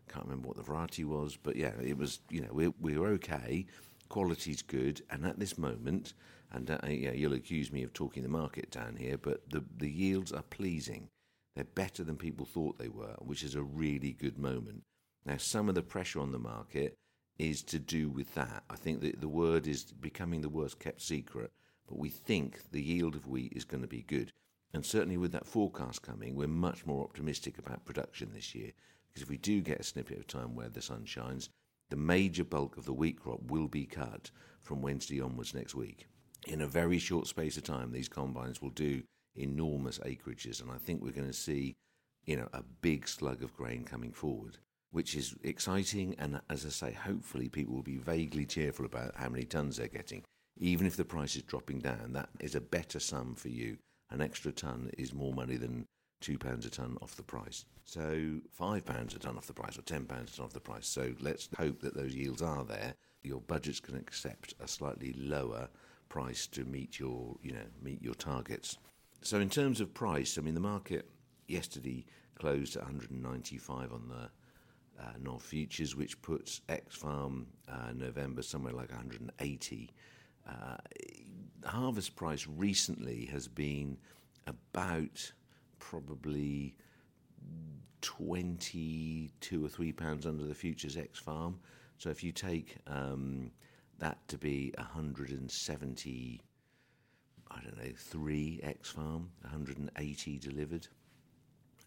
Can't 0.08 0.24
remember 0.24 0.48
what 0.48 0.56
the 0.56 0.64
variety 0.64 1.04
was, 1.04 1.36
but 1.40 1.54
yeah, 1.54 1.72
it 1.80 1.96
was. 1.96 2.20
You 2.28 2.42
know, 2.42 2.52
we, 2.52 2.68
we 2.80 2.98
were 2.98 3.08
okay. 3.08 3.66
Quality's 4.08 4.62
good, 4.62 5.02
and 5.10 5.24
at 5.24 5.38
this 5.38 5.58
moment, 5.58 6.14
and 6.52 6.70
uh, 6.70 6.78
yeah, 6.88 7.12
you'll 7.12 7.34
accuse 7.34 7.72
me 7.72 7.82
of 7.82 7.92
talking 7.92 8.22
the 8.22 8.28
market 8.28 8.70
down 8.70 8.96
here, 8.96 9.16
but 9.16 9.48
the 9.50 9.64
the 9.78 9.90
yields 9.90 10.32
are 10.32 10.42
pleasing. 10.42 11.08
They're 11.54 11.64
better 11.64 12.04
than 12.04 12.16
people 12.16 12.46
thought 12.46 12.78
they 12.78 12.88
were, 12.88 13.16
which 13.18 13.42
is 13.42 13.54
a 13.54 13.62
really 13.62 14.12
good 14.12 14.38
moment. 14.38 14.82
Now, 15.24 15.38
some 15.38 15.68
of 15.68 15.74
the 15.74 15.82
pressure 15.82 16.20
on 16.20 16.30
the 16.30 16.38
market 16.38 16.94
is 17.38 17.62
to 17.62 17.78
do 17.78 18.08
with 18.08 18.34
that. 18.34 18.64
I 18.70 18.76
think 18.76 19.00
that 19.02 19.20
the 19.20 19.28
word 19.28 19.66
is 19.66 19.84
becoming 19.84 20.40
the 20.40 20.48
worst 20.48 20.78
kept 20.78 21.02
secret, 21.02 21.52
but 21.86 21.98
we 21.98 22.08
think 22.08 22.70
the 22.70 22.82
yield 22.82 23.14
of 23.14 23.26
wheat 23.28 23.52
is 23.54 23.64
going 23.64 23.82
to 23.82 23.88
be 23.88 24.02
good. 24.02 24.32
And 24.72 24.84
certainly 24.84 25.16
with 25.16 25.32
that 25.32 25.46
forecast 25.46 26.02
coming, 26.02 26.34
we're 26.34 26.48
much 26.48 26.86
more 26.86 27.04
optimistic 27.04 27.58
about 27.58 27.84
production 27.84 28.30
this 28.32 28.54
year. 28.54 28.72
Because 29.08 29.22
if 29.22 29.30
we 29.30 29.38
do 29.38 29.60
get 29.60 29.80
a 29.80 29.84
snippet 29.84 30.18
of 30.18 30.26
time 30.26 30.54
where 30.54 30.68
the 30.68 30.82
sun 30.82 31.04
shines, 31.04 31.50
the 31.88 31.96
major 31.96 32.44
bulk 32.44 32.76
of 32.76 32.84
the 32.84 32.92
wheat 32.92 33.20
crop 33.20 33.40
will 33.50 33.68
be 33.68 33.86
cut 33.86 34.30
from 34.62 34.82
Wednesday 34.82 35.20
onwards 35.20 35.54
next 35.54 35.74
week. 35.74 36.08
In 36.46 36.60
a 36.60 36.66
very 36.66 36.98
short 36.98 37.26
space 37.26 37.56
of 37.56 37.64
time, 37.64 37.92
these 37.92 38.08
combines 38.08 38.60
will 38.60 38.70
do 38.70 39.02
enormous 39.36 39.98
acreages, 40.00 40.60
and 40.60 40.70
I 40.70 40.78
think 40.78 41.02
we're 41.02 41.12
going 41.12 41.26
to 41.26 41.32
see, 41.32 41.76
you 42.24 42.36
know, 42.36 42.48
a 42.52 42.62
big 42.62 43.06
slug 43.06 43.42
of 43.42 43.56
grain 43.56 43.84
coming 43.84 44.12
forward 44.12 44.58
which 44.90 45.14
is 45.14 45.34
exciting. 45.42 46.14
And 46.18 46.40
as 46.50 46.64
I 46.64 46.70
say, 46.70 46.92
hopefully 46.92 47.48
people 47.48 47.74
will 47.74 47.82
be 47.82 47.98
vaguely 47.98 48.46
cheerful 48.46 48.86
about 48.86 49.16
how 49.16 49.28
many 49.28 49.44
tons 49.44 49.76
they're 49.76 49.88
getting. 49.88 50.22
Even 50.58 50.86
if 50.86 50.96
the 50.96 51.04
price 51.04 51.36
is 51.36 51.42
dropping 51.42 51.80
down, 51.80 52.12
that 52.12 52.30
is 52.40 52.54
a 52.54 52.60
better 52.60 52.98
sum 52.98 53.34
for 53.34 53.48
you. 53.48 53.76
An 54.10 54.20
extra 54.20 54.52
ton 54.52 54.90
is 54.96 55.12
more 55.12 55.34
money 55.34 55.56
than 55.56 55.86
two 56.20 56.38
pounds 56.38 56.64
a 56.64 56.70
ton 56.70 56.96
off 57.02 57.16
the 57.16 57.22
price. 57.22 57.64
So 57.84 58.40
five 58.50 58.84
pounds 58.84 59.14
a 59.14 59.18
ton 59.18 59.36
off 59.36 59.46
the 59.46 59.52
price, 59.52 59.78
or 59.78 59.82
ten 59.82 60.06
pounds 60.06 60.32
a 60.32 60.36
ton 60.36 60.46
off 60.46 60.52
the 60.52 60.60
price. 60.60 60.86
So 60.86 61.14
let's 61.20 61.48
hope 61.58 61.80
that 61.80 61.94
those 61.94 62.14
yields 62.14 62.42
are 62.42 62.64
there. 62.64 62.94
Your 63.22 63.40
budgets 63.40 63.80
can 63.80 63.96
accept 63.96 64.54
a 64.60 64.68
slightly 64.68 65.12
lower 65.18 65.68
price 66.08 66.46
to 66.48 66.64
meet 66.64 66.98
your, 66.98 67.36
you 67.42 67.52
know, 67.52 67.66
meet 67.82 68.02
your 68.02 68.14
targets. 68.14 68.78
So 69.22 69.40
in 69.40 69.50
terms 69.50 69.80
of 69.80 69.92
price, 69.92 70.38
I 70.38 70.40
mean 70.40 70.54
the 70.54 70.60
market 70.60 71.08
yesterday 71.48 72.06
closed 72.38 72.76
at 72.76 72.82
195 72.82 73.92
on 73.92 74.08
the 74.08 74.30
uh, 75.00 75.12
North 75.20 75.42
Futures, 75.42 75.96
which 75.96 76.20
puts 76.22 76.60
X 76.68 76.96
Farm 76.96 77.46
uh, 77.68 77.92
November 77.94 78.42
somewhere 78.42 78.72
like 78.72 78.90
180. 78.90 79.90
Uh, 80.48 80.76
harvest 81.64 82.16
price 82.16 82.46
recently 82.46 83.26
has 83.26 83.48
been 83.48 83.98
about 84.46 85.32
probably 85.78 86.74
22 88.00 89.64
or 89.64 89.68
3 89.68 89.92
pounds 89.92 90.26
under 90.26 90.44
the 90.44 90.54
futures 90.54 90.96
X 90.96 91.18
Farm. 91.18 91.58
So 91.98 92.10
if 92.10 92.22
you 92.22 92.32
take 92.32 92.76
um, 92.86 93.50
that 93.98 94.18
to 94.28 94.38
be 94.38 94.72
170, 94.76 96.40
I 97.50 97.60
don't 97.62 97.76
know, 97.76 97.92
3 97.96 98.60
X 98.62 98.90
Farm, 98.90 99.30
180 99.42 100.38
delivered 100.38 100.86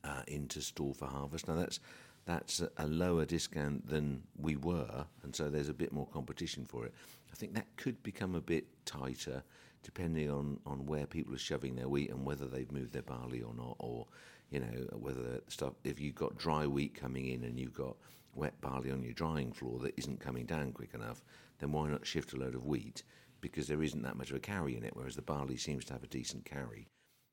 uh, 0.04 0.22
into 0.28 0.62
store 0.62 0.94
for 0.94 1.06
harvest. 1.06 1.48
Now 1.48 1.56
that's 1.56 1.80
that's 2.26 2.62
a 2.78 2.88
lower 2.88 3.26
discount 3.26 3.88
than 3.88 4.24
we 4.38 4.56
were, 4.56 5.06
and 5.24 5.36
so 5.36 5.50
there's 5.50 5.70
a 5.70 5.74
bit 5.74 5.92
more 5.92 6.08
competition 6.08 6.66
for 6.66 6.86
it. 6.86 6.94
I 7.32 7.36
think 7.36 7.54
that 7.56 7.68
could 7.78 8.02
become 8.04 8.36
a 8.36 8.42
bit 8.42 8.66
tighter 8.86 9.44
depending 9.82 10.30
on, 10.30 10.60
on 10.66 10.86
where 10.86 11.06
people 11.06 11.34
are 11.34 11.38
shoving 11.38 11.76
their 11.76 11.88
wheat 11.88 12.10
and 12.10 12.26
whether 12.26 12.46
they've 12.46 12.72
moved 12.72 12.92
their 12.92 13.02
barley 13.02 13.42
or 13.42 13.54
not, 13.54 13.76
or 13.80 14.06
you 14.50 14.60
know 14.60 14.88
whether 14.94 15.42
stuff. 15.48 15.74
If 15.84 16.00
you've 16.00 16.16
got 16.16 16.38
dry 16.38 16.68
wheat 16.68 16.94
coming 16.96 17.28
in 17.28 17.44
and 17.44 17.60
you've 17.60 17.74
got 17.74 17.96
wet 18.36 18.60
barley 18.62 18.92
on 18.92 19.04
your 19.04 19.14
drying 19.14 19.52
floor 19.52 19.80
that 19.80 19.98
isn't 19.98 20.20
coming 20.20 20.46
down 20.46 20.72
quick 20.72 20.94
enough, 20.94 21.24
then 21.60 21.72
why 21.72 21.90
not 21.90 22.06
shift 22.06 22.34
a 22.34 22.38
load 22.38 22.56
of 22.56 22.66
wheat 22.66 23.04
because 23.42 23.68
there 23.68 23.84
isn't 23.84 24.02
that 24.04 24.18
much 24.18 24.30
of 24.32 24.36
a 24.36 24.40
carry 24.40 24.76
in 24.76 24.84
it, 24.84 24.96
whereas 24.96 25.16
the 25.16 25.22
barley 25.22 25.58
seems 25.58 25.86
to 25.86 25.94
have 25.94 26.04
a 26.04 26.08
decent 26.08 26.46
carry. 26.46 26.88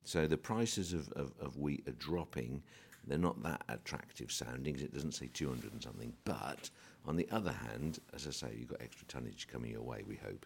So 0.04 0.26
the 0.26 0.36
prices 0.36 0.92
of, 0.92 1.10
of, 1.12 1.32
of 1.40 1.56
wheat 1.56 1.86
are 1.88 1.92
dropping. 1.92 2.62
They're 3.06 3.18
not 3.18 3.42
that 3.42 3.62
attractive 3.68 4.32
sounding. 4.32 4.78
It 4.80 4.92
doesn't 4.92 5.12
say 5.12 5.28
200 5.32 5.72
and 5.72 5.82
something. 5.82 6.12
But 6.24 6.70
on 7.06 7.16
the 7.16 7.28
other 7.30 7.52
hand, 7.52 8.00
as 8.14 8.26
I 8.26 8.30
say, 8.30 8.56
you've 8.58 8.68
got 8.68 8.82
extra 8.82 9.06
tonnage 9.06 9.46
coming 9.46 9.70
your 9.70 9.82
way, 9.82 10.02
we 10.06 10.16
hope. 10.16 10.44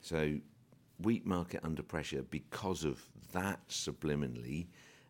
So 0.00 0.38
wheat 1.02 1.26
market 1.26 1.60
under 1.64 1.82
pressure 1.82 2.22
because 2.22 2.84
of 2.84 3.02
that 3.32 3.66
subliminally. 3.68 4.66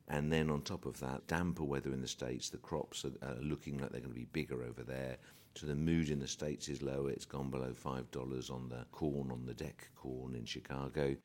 And 0.08 0.32
then 0.32 0.48
on 0.50 0.62
top 0.62 0.86
of 0.86 0.98
that, 1.00 1.26
damper 1.26 1.64
weather 1.64 1.92
in 1.92 2.00
the 2.00 2.08
States, 2.08 2.48
the 2.48 2.58
crops 2.58 3.04
are, 3.04 3.28
are 3.28 3.36
looking 3.42 3.78
like 3.78 3.90
they're 3.90 4.00
going 4.00 4.12
to 4.12 4.18
be 4.18 4.26
bigger 4.32 4.62
over 4.62 4.82
there. 4.82 5.18
So 5.54 5.66
the 5.66 5.74
mood 5.74 6.08
in 6.08 6.20
the 6.20 6.28
States 6.28 6.68
is 6.68 6.82
lower. 6.82 7.10
It's 7.10 7.24
gone 7.24 7.50
below 7.50 7.72
$5 7.72 8.50
on 8.50 8.68
the 8.68 8.86
corn, 8.92 9.30
on 9.30 9.44
the 9.44 9.54
deck 9.54 9.90
corn 9.96 10.34
in 10.34 10.44
Chicago. 10.44 11.16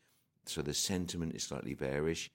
So 0.45 0.61
the 0.61 0.73
sentiment 0.73 1.35
is 1.35 1.43
slightly 1.43 1.75
bearish. 1.75 2.29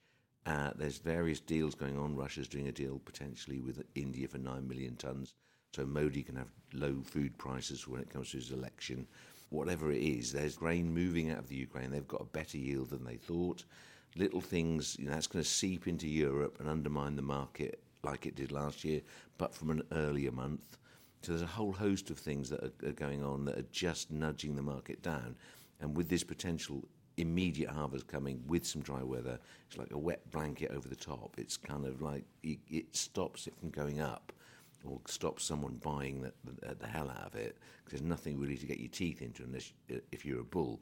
Uh, 0.49 0.71
there's 0.77 0.97
various 0.97 1.41
deals 1.41 1.75
going 1.75 1.99
on. 1.99 2.17
Russia's 2.17 2.49
doing 2.49 2.69
a 2.69 2.73
deal 2.73 2.99
potentially 3.05 3.61
with 3.61 3.85
India 3.95 4.27
for 4.27 4.39
9 4.39 4.67
million 4.67 4.97
tons. 4.97 5.35
So 5.75 5.85
Modi 5.85 6.23
can 6.23 6.37
have 6.37 6.49
low 6.73 7.03
food 7.05 7.37
prices 7.37 7.87
when 7.87 8.01
it 8.01 8.09
comes 8.09 8.31
to 8.31 8.39
his 8.39 8.51
election. 8.51 9.07
Whatever 9.51 9.93
it 9.93 10.01
is, 10.01 10.33
there's 10.33 10.57
grain 10.57 10.91
moving 10.95 11.31
out 11.31 11.41
of 11.41 11.49
the 11.49 11.55
Ukraine. 11.55 11.91
They've 11.91 12.09
got 12.09 12.23
a 12.23 12.33
better 12.33 12.57
yield 12.57 12.89
than 12.89 13.05
they 13.05 13.17
thought. 13.17 13.65
Little 14.17 14.41
things, 14.41 14.97
you 14.99 15.05
know, 15.05 15.13
that's 15.13 15.27
going 15.27 15.45
to 15.45 15.49
seep 15.49 15.87
into 15.87 16.09
Europe 16.09 16.57
and 16.61 16.69
undermine 16.69 17.17
the 17.17 17.21
market 17.23 17.83
like 18.03 18.25
it 18.25 18.35
did 18.35 18.51
last 18.51 18.85
year, 18.85 19.03
but 19.37 19.55
from 19.55 19.69
an 19.69 19.83
earlier 19.93 20.33
month. 20.33 20.79
So 21.21 21.33
there's 21.33 21.43
a 21.43 21.47
whole 21.47 21.73
host 21.73 22.09
of 22.09 22.19
things 22.19 22.49
that 22.49 22.65
are, 22.65 22.89
are 22.89 22.93
going 22.93 23.23
on 23.23 23.45
that 23.45 23.59
are 23.59 23.67
just 23.71 24.11
nudging 24.11 24.57
the 24.57 24.63
market 24.63 25.03
down. 25.03 25.37
And 25.81 25.95
with 25.95 26.09
this 26.09 26.25
potential 26.25 26.89
immediate 27.19 27.71
harvest 27.71 28.07
coming 28.07 28.43
with 28.47 28.67
some 28.67 28.81
dry 28.83 29.03
weather. 29.03 29.39
It's 29.69 29.77
like 29.77 29.93
a 29.93 29.99
wet 29.99 30.31
blanket 30.31 30.71
over 30.71 30.89
the 30.89 30.97
top. 30.97 31.35
It's 31.37 31.57
kind 31.57 31.85
of 31.85 32.01
like 32.01 32.25
it, 32.43 32.59
it 32.71 32.97
stops 32.97 33.47
it 33.47 33.55
from 33.59 33.71
going 33.71 34.01
up 34.01 34.33
or 34.85 35.01
stops 35.07 35.45
someone 35.45 35.75
buying 35.83 36.23
the, 36.23 36.33
the, 36.45 36.75
the 36.75 36.87
hell 36.87 37.11
out 37.11 37.27
of 37.27 37.35
it. 37.35 37.59
Because 37.85 38.01
there's 38.01 38.09
nothing 38.09 38.39
really 38.39 38.57
to 38.57 38.67
get 38.67 38.79
your 38.79 38.91
teeth 38.91 39.23
into 39.23 39.43
unless 39.43 39.73
uh, 39.93 39.97
if 40.13 40.25
you're 40.25 40.41
a 40.41 40.45
bull 40.45 40.81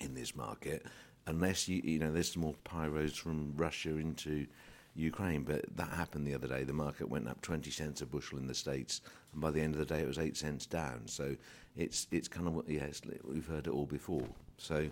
in 0.00 0.14
this 0.14 0.36
market. 0.36 0.84
Unless 1.26 1.68
you 1.68 1.80
you 1.84 1.98
know 1.98 2.12
there's 2.12 2.32
some 2.32 2.42
more 2.42 2.54
pyros 2.64 3.14
from 3.14 3.54
Russia 3.56 3.90
into 3.90 4.46
Ukraine. 4.94 5.42
But 5.42 5.64
that 5.76 5.90
happened 5.90 6.26
the 6.26 6.34
other 6.34 6.48
day. 6.48 6.64
The 6.64 6.72
market 6.72 7.08
went 7.08 7.28
up 7.28 7.40
20 7.42 7.70
cents 7.70 8.02
a 8.02 8.06
bushel 8.06 8.38
in 8.38 8.46
the 8.46 8.54
states. 8.54 9.00
And 9.32 9.40
by 9.40 9.50
the 9.50 9.60
end 9.60 9.74
of 9.74 9.80
the 9.80 9.94
day 9.94 10.00
it 10.00 10.06
was 10.06 10.18
8 10.18 10.36
cents 10.36 10.66
down. 10.66 11.02
So 11.06 11.36
it's 11.76 12.06
it's 12.10 12.28
kind 12.28 12.48
of 12.48 12.64
yes 12.68 13.00
we've 13.24 13.46
heard 13.46 13.66
it 13.66 13.70
all 13.70 13.86
before. 13.86 14.28
So 14.58 14.88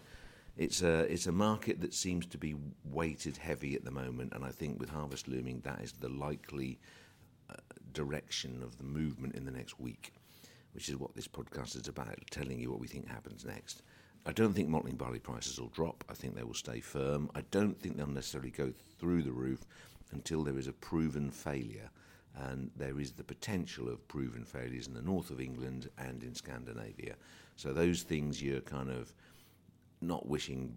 it's 0.56 0.82
a 0.82 1.00
it's 1.12 1.26
a 1.26 1.32
market 1.32 1.80
that 1.80 1.94
seems 1.94 2.26
to 2.26 2.38
be 2.38 2.54
weighted 2.84 3.36
heavy 3.36 3.74
at 3.74 3.84
the 3.84 3.90
moment, 3.90 4.32
and 4.34 4.44
I 4.44 4.50
think 4.50 4.80
with 4.80 4.90
harvest 4.90 5.28
looming, 5.28 5.60
that 5.64 5.80
is 5.82 5.92
the 5.92 6.08
likely 6.08 6.78
uh, 7.50 7.54
direction 7.92 8.62
of 8.62 8.78
the 8.78 8.84
movement 8.84 9.34
in 9.34 9.44
the 9.44 9.50
next 9.50 9.78
week. 9.80 10.12
which 10.76 10.90
is 10.90 10.96
what 10.98 11.14
this 11.14 11.26
podcast 11.26 11.74
is 11.74 11.88
about, 11.88 12.18
telling 12.30 12.60
you 12.60 12.70
what 12.70 12.78
we 12.78 12.86
think 12.86 13.08
happens 13.08 13.46
next. 13.46 13.80
I 14.26 14.32
don't 14.32 14.52
think 14.52 14.68
malting 14.68 14.96
barley 14.96 15.18
prices 15.18 15.58
will 15.58 15.68
drop. 15.70 16.04
I 16.10 16.12
think 16.12 16.34
they 16.36 16.42
will 16.42 16.52
stay 16.52 16.80
firm. 16.80 17.30
I 17.34 17.40
don't 17.50 17.80
think 17.80 17.96
they'll 17.96 18.06
necessarily 18.06 18.50
go 18.50 18.74
through 18.98 19.22
the 19.22 19.32
roof 19.32 19.64
until 20.12 20.42
there 20.44 20.58
is 20.58 20.66
a 20.66 20.74
proven 20.74 21.30
failure. 21.30 21.88
And 22.34 22.70
there 22.76 23.00
is 23.00 23.12
the 23.12 23.24
potential 23.24 23.88
of 23.88 24.06
proven 24.06 24.44
failures 24.44 24.86
in 24.86 24.92
the 24.92 25.00
north 25.00 25.30
of 25.30 25.40
England 25.40 25.88
and 25.96 26.22
in 26.22 26.34
Scandinavia. 26.34 27.14
So 27.56 27.72
those 27.72 28.02
things 28.02 28.42
you're 28.42 28.60
kind 28.60 28.90
of 28.90 29.14
not 30.00 30.28
wishing 30.28 30.74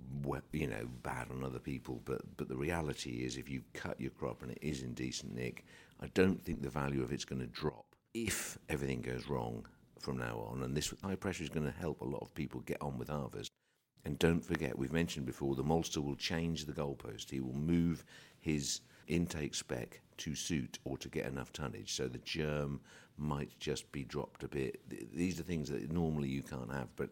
you 0.51 0.67
know 0.67 0.87
bad 1.03 1.27
on 1.31 1.43
other 1.43 1.59
people, 1.59 2.01
but 2.05 2.21
but 2.37 2.47
the 2.47 2.55
reality 2.55 3.23
is 3.25 3.37
if 3.37 3.49
you 3.49 3.61
cut 3.73 3.99
your 3.99 4.11
crop 4.11 4.41
and 4.41 4.51
it 4.51 4.59
is 4.61 4.83
in 4.83 4.93
decent 4.93 5.35
nick, 5.35 5.65
I 5.99 6.07
don't 6.13 6.41
think 6.41 6.61
the 6.61 6.69
value 6.69 7.03
of 7.03 7.11
it's 7.11 7.25
going 7.25 7.41
to 7.41 7.47
drop 7.47 7.85
if 8.13 8.57
everything 8.69 9.01
goes 9.01 9.27
wrong 9.27 9.65
from 9.99 10.17
now 10.17 10.47
on. 10.51 10.63
And 10.63 10.75
this 10.75 10.93
high 11.03 11.15
pressure 11.15 11.43
is 11.43 11.49
going 11.49 11.65
to 11.65 11.79
help 11.79 12.01
a 12.01 12.05
lot 12.05 12.21
of 12.21 12.33
people 12.33 12.61
get 12.61 12.81
on 12.81 12.97
with 12.97 13.09
harvest. 13.09 13.51
And 14.05 14.17
don't 14.17 14.43
forget, 14.43 14.77
we've 14.77 14.93
mentioned 14.93 15.25
before, 15.25 15.55
the 15.55 15.63
maltster 15.63 16.03
will 16.03 16.15
change 16.15 16.65
the 16.65 16.71
goalpost. 16.71 17.29
He 17.29 17.41
will 17.41 17.53
move 17.53 18.05
his 18.39 18.81
intake 19.07 19.55
spec 19.55 20.01
to 20.17 20.35
suit 20.35 20.79
or 20.85 20.97
to 20.97 21.09
get 21.09 21.25
enough 21.25 21.51
tonnage. 21.51 21.93
So 21.93 22.07
the 22.07 22.19
germ 22.19 22.79
might 23.17 23.51
just 23.59 23.91
be 23.91 24.03
dropped 24.03 24.43
a 24.43 24.47
bit. 24.47 24.79
These 25.13 25.39
are 25.39 25.43
things 25.43 25.69
that 25.69 25.91
normally 25.91 26.29
you 26.29 26.41
can't 26.41 26.71
have, 26.71 26.87
but 26.95 27.09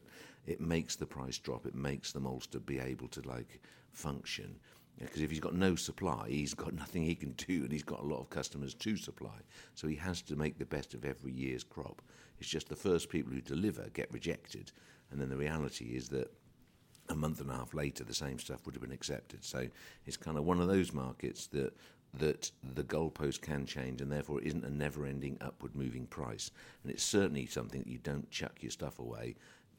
it 0.47 0.61
makes 0.61 0.95
the 0.95 1.05
price 1.05 1.37
drop. 1.37 1.65
It 1.65 1.75
makes 1.75 2.11
the 2.11 2.21
maltster 2.21 2.65
be 2.65 2.79
able 2.79 3.09
to 3.09 3.21
like 3.27 3.61
function. 3.91 4.55
Because 4.97 5.21
if 5.21 5.29
he's 5.29 5.39
got 5.39 5.53
no 5.53 5.75
supply, 5.75 6.27
he's 6.29 6.53
got 6.55 6.73
nothing 6.79 7.03
he 7.03 7.13
can 7.13 7.33
do, 7.33 7.63
and 7.63 7.71
he's 7.71 7.83
got 7.83 7.99
a 7.99 8.05
lot 8.07 8.21
of 8.21 8.29
customers 8.29 8.73
to 8.73 8.95
supply. 8.95 9.39
So 9.75 9.87
he 9.87 9.95
has 9.95 10.21
to 10.23 10.35
make 10.35 10.57
the 10.57 10.65
best 10.65 10.93
of 10.93 11.05
every 11.05 11.33
year's 11.33 11.63
crop. 11.63 12.01
It's 12.39 12.49
just 12.49 12.69
the 12.69 12.75
first 12.75 13.09
people 13.09 13.33
who 13.33 13.41
deliver 13.41 13.89
get 13.93 14.11
rejected, 14.11 14.71
and 15.11 15.19
then 15.19 15.29
the 15.29 15.37
reality 15.37 15.95
is 15.95 16.09
that 16.09 16.31
a 17.09 17.15
month 17.15 17.39
and 17.39 17.49
a 17.49 17.55
half 17.55 17.73
later, 17.73 18.03
the 18.03 18.13
same 18.13 18.39
stuff 18.39 18.65
would 18.65 18.75
have 18.75 18.81
been 18.81 18.91
accepted. 18.91 19.43
So 19.43 19.67
it's 20.05 20.17
kind 20.17 20.37
of 20.37 20.43
one 20.43 20.59
of 20.59 20.67
those 20.67 20.93
markets 20.93 21.47
that 21.47 21.73
that 22.13 22.49
the 22.73 22.83
goalpost 22.83 23.41
can 23.41 23.65
change, 23.65 24.01
and 24.01 24.11
therefore 24.11 24.39
it 24.39 24.47
isn't 24.47 24.63
a 24.63 24.69
never-ending 24.69 25.37
upward-moving 25.41 26.07
price. 26.07 26.51
And 26.81 26.91
it's 26.91 27.03
certainly 27.03 27.45
something 27.45 27.81
that 27.81 27.89
you 27.89 27.99
don't 27.99 28.31
chuck 28.31 28.63
your 28.63 28.71
stuff 28.71 28.97
away 28.97 29.35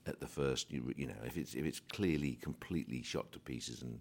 at 0.09 0.21
the 0.21 0.27
first. 0.27 0.71
You, 0.71 0.93
you 0.97 1.07
know, 1.07 1.23
if 1.25 1.37
it's 1.37 1.55
if 1.55 1.65
it's 1.65 1.81
clearly 1.81 2.38
completely 2.41 3.03
shot 3.03 3.31
to 3.33 3.38
pieces 3.38 3.83
and 3.83 4.00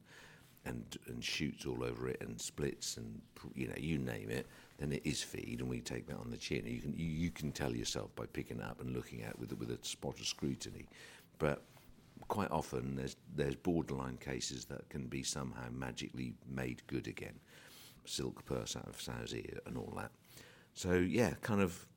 and 0.66 0.98
and 1.08 1.24
shoots 1.24 1.66
all 1.66 1.84
over 1.84 2.08
it 2.10 2.18
and 2.22 2.40
splits 2.40 2.98
and 2.98 3.22
you 3.56 3.68
know 3.68 3.76
you 3.78 3.98
name 3.98 4.30
it, 4.30 4.48
then 4.78 4.92
it 4.92 5.02
is 5.06 5.22
feed, 5.22 5.60
and 5.60 5.70
we 5.70 5.80
take 5.80 6.08
that 6.08 6.18
on 6.18 6.30
the 6.30 6.38
chin. 6.38 6.66
You 6.66 6.82
can 6.82 6.94
you, 6.96 7.06
you 7.06 7.32
can 7.32 7.52
tell 7.52 7.76
yourself 7.76 8.16
by 8.16 8.26
picking 8.26 8.60
it 8.60 8.64
up 8.64 8.82
and 8.82 8.96
looking 8.96 9.24
at 9.24 9.32
it 9.32 9.40
with 9.40 9.54
with 9.58 9.72
a 9.72 9.80
spot 9.86 10.20
of 10.20 10.26
scrutiny, 10.26 10.88
but 11.40 11.64
quite 12.28 12.52
often 12.52 12.96
there's 12.96 13.16
there's 13.36 13.56
borderline 13.56 14.18
cases 14.18 14.66
that 14.66 14.88
can 14.90 15.08
be 15.08 15.24
somehow 15.24 15.70
magically 15.72 16.34
made 16.50 16.82
good 16.88 17.08
again, 17.08 17.40
silk 18.06 18.46
purse 18.46 18.76
out 18.76 18.88
of 18.88 19.02
sow's 19.02 19.34
ear 19.34 19.60
and 19.66 19.78
all 19.78 19.94
that. 19.98 20.12
So 20.74 20.94
yeah, 20.94 21.34
kind 21.42 21.62
of 21.62 21.88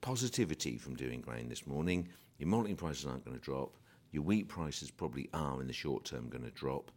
positivity 0.00 0.78
from 0.78 0.94
Dewing 0.94 1.20
Grain 1.20 1.48
this 1.48 1.66
morning. 1.66 2.08
Your 2.38 2.48
malting 2.48 2.76
prices 2.76 3.06
aren't 3.06 3.24
going 3.24 3.36
to 3.36 3.42
drop. 3.42 3.76
Your 4.12 4.22
wheat 4.22 4.48
prices 4.48 4.90
probably 4.90 5.28
are 5.34 5.60
in 5.60 5.66
the 5.66 5.72
short 5.72 6.04
term 6.04 6.28
going 6.28 6.44
to 6.44 6.50
drop. 6.50 6.90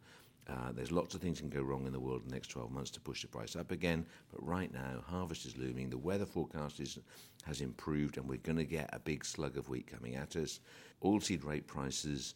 Uh, 0.48 0.72
there's 0.72 0.90
lots 0.90 1.14
of 1.14 1.20
things 1.20 1.38
can 1.38 1.48
go 1.48 1.62
wrong 1.62 1.86
in 1.86 1.92
the 1.92 2.00
world 2.00 2.22
in 2.22 2.28
the 2.28 2.34
next 2.34 2.48
12 2.48 2.72
months 2.72 2.90
to 2.90 3.00
push 3.00 3.22
the 3.22 3.28
price 3.28 3.54
up 3.54 3.70
again. 3.70 4.04
But 4.32 4.44
right 4.44 4.72
now, 4.72 5.04
harvest 5.06 5.46
is 5.46 5.56
looming. 5.56 5.90
The 5.90 5.98
weather 5.98 6.26
forecast 6.26 6.80
is, 6.80 6.98
has 7.44 7.60
improved, 7.60 8.16
and 8.16 8.28
we're 8.28 8.38
going 8.38 8.58
to 8.58 8.64
get 8.64 8.90
a 8.92 8.98
big 8.98 9.24
slug 9.24 9.56
of 9.56 9.68
wheat 9.68 9.86
coming 9.86 10.16
at 10.16 10.34
us. 10.36 10.60
Oilseed 11.04 11.44
rape 11.44 11.66
prices 11.66 12.34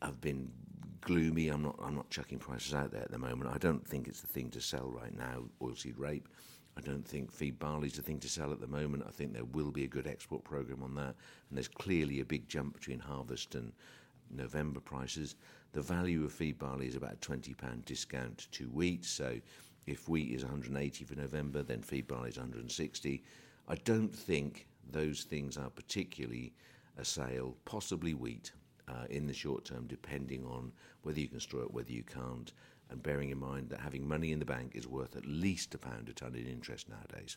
have 0.00 0.20
been 0.20 0.50
gloomy. 1.00 1.48
I'm 1.48 1.62
not. 1.62 1.78
I'm 1.82 1.94
not 1.94 2.08
chucking 2.10 2.38
prices 2.38 2.74
out 2.74 2.90
there 2.90 3.02
at 3.02 3.10
the 3.10 3.18
moment. 3.18 3.50
I 3.52 3.58
don't 3.58 3.86
think 3.86 4.08
it's 4.08 4.20
the 4.20 4.28
thing 4.28 4.50
to 4.50 4.60
sell 4.60 4.90
right 4.90 5.16
now. 5.16 5.44
Oilseed 5.60 5.98
rape. 5.98 6.28
I 6.76 6.80
don't 6.80 7.06
think 7.06 7.32
feed 7.32 7.58
barley 7.58 7.88
is 7.88 7.94
the 7.94 8.02
thing 8.02 8.20
to 8.20 8.28
sell 8.28 8.52
at 8.52 8.60
the 8.60 8.66
moment. 8.66 9.04
I 9.06 9.10
think 9.10 9.32
there 9.32 9.44
will 9.44 9.70
be 9.70 9.84
a 9.84 9.88
good 9.88 10.06
export 10.06 10.44
program 10.44 10.82
on 10.82 10.94
that, 10.94 11.14
and 11.48 11.56
there's 11.56 11.68
clearly 11.68 12.20
a 12.20 12.24
big 12.24 12.48
jump 12.48 12.74
between 12.74 13.00
harvest 13.00 13.54
and 13.54 13.72
November 14.30 14.80
prices. 14.80 15.36
The 15.72 15.82
value 15.82 16.24
of 16.24 16.32
feed 16.32 16.58
barley 16.58 16.86
is 16.86 16.96
about 16.96 17.12
a 17.14 17.16
twenty 17.16 17.54
pound 17.54 17.84
discount 17.84 18.48
to 18.52 18.64
wheat. 18.70 19.04
So, 19.04 19.40
if 19.86 20.08
wheat 20.08 20.32
is 20.32 20.44
180 20.44 21.04
for 21.04 21.14
November, 21.16 21.62
then 21.62 21.82
feed 21.82 22.06
barley 22.06 22.30
is 22.30 22.36
160. 22.36 23.22
I 23.68 23.74
don't 23.76 24.14
think 24.14 24.66
those 24.90 25.22
things 25.24 25.56
are 25.56 25.70
particularly 25.70 26.52
a 26.96 27.04
sale. 27.04 27.56
Possibly 27.64 28.14
wheat 28.14 28.52
uh, 28.88 29.06
in 29.10 29.26
the 29.26 29.34
short 29.34 29.64
term, 29.64 29.86
depending 29.86 30.44
on 30.44 30.72
whether 31.02 31.20
you 31.20 31.28
can 31.28 31.40
store 31.40 31.62
it, 31.62 31.72
whether 31.72 31.92
you 31.92 32.02
can't, 32.02 32.52
and 32.90 33.02
bearing 33.02 33.30
in 33.30 33.38
mind 33.38 33.70
that 33.70 33.80
having 33.80 34.06
money 34.06 34.32
in 34.32 34.38
the 34.38 34.44
bank 34.44 34.72
is 34.74 34.86
worth 34.86 35.16
at 35.16 35.26
least 35.26 35.74
a 35.74 35.78
pound 35.78 36.08
a 36.08 36.12
ton 36.12 36.34
in 36.34 36.46
interest 36.46 36.88
nowadays. 36.88 37.36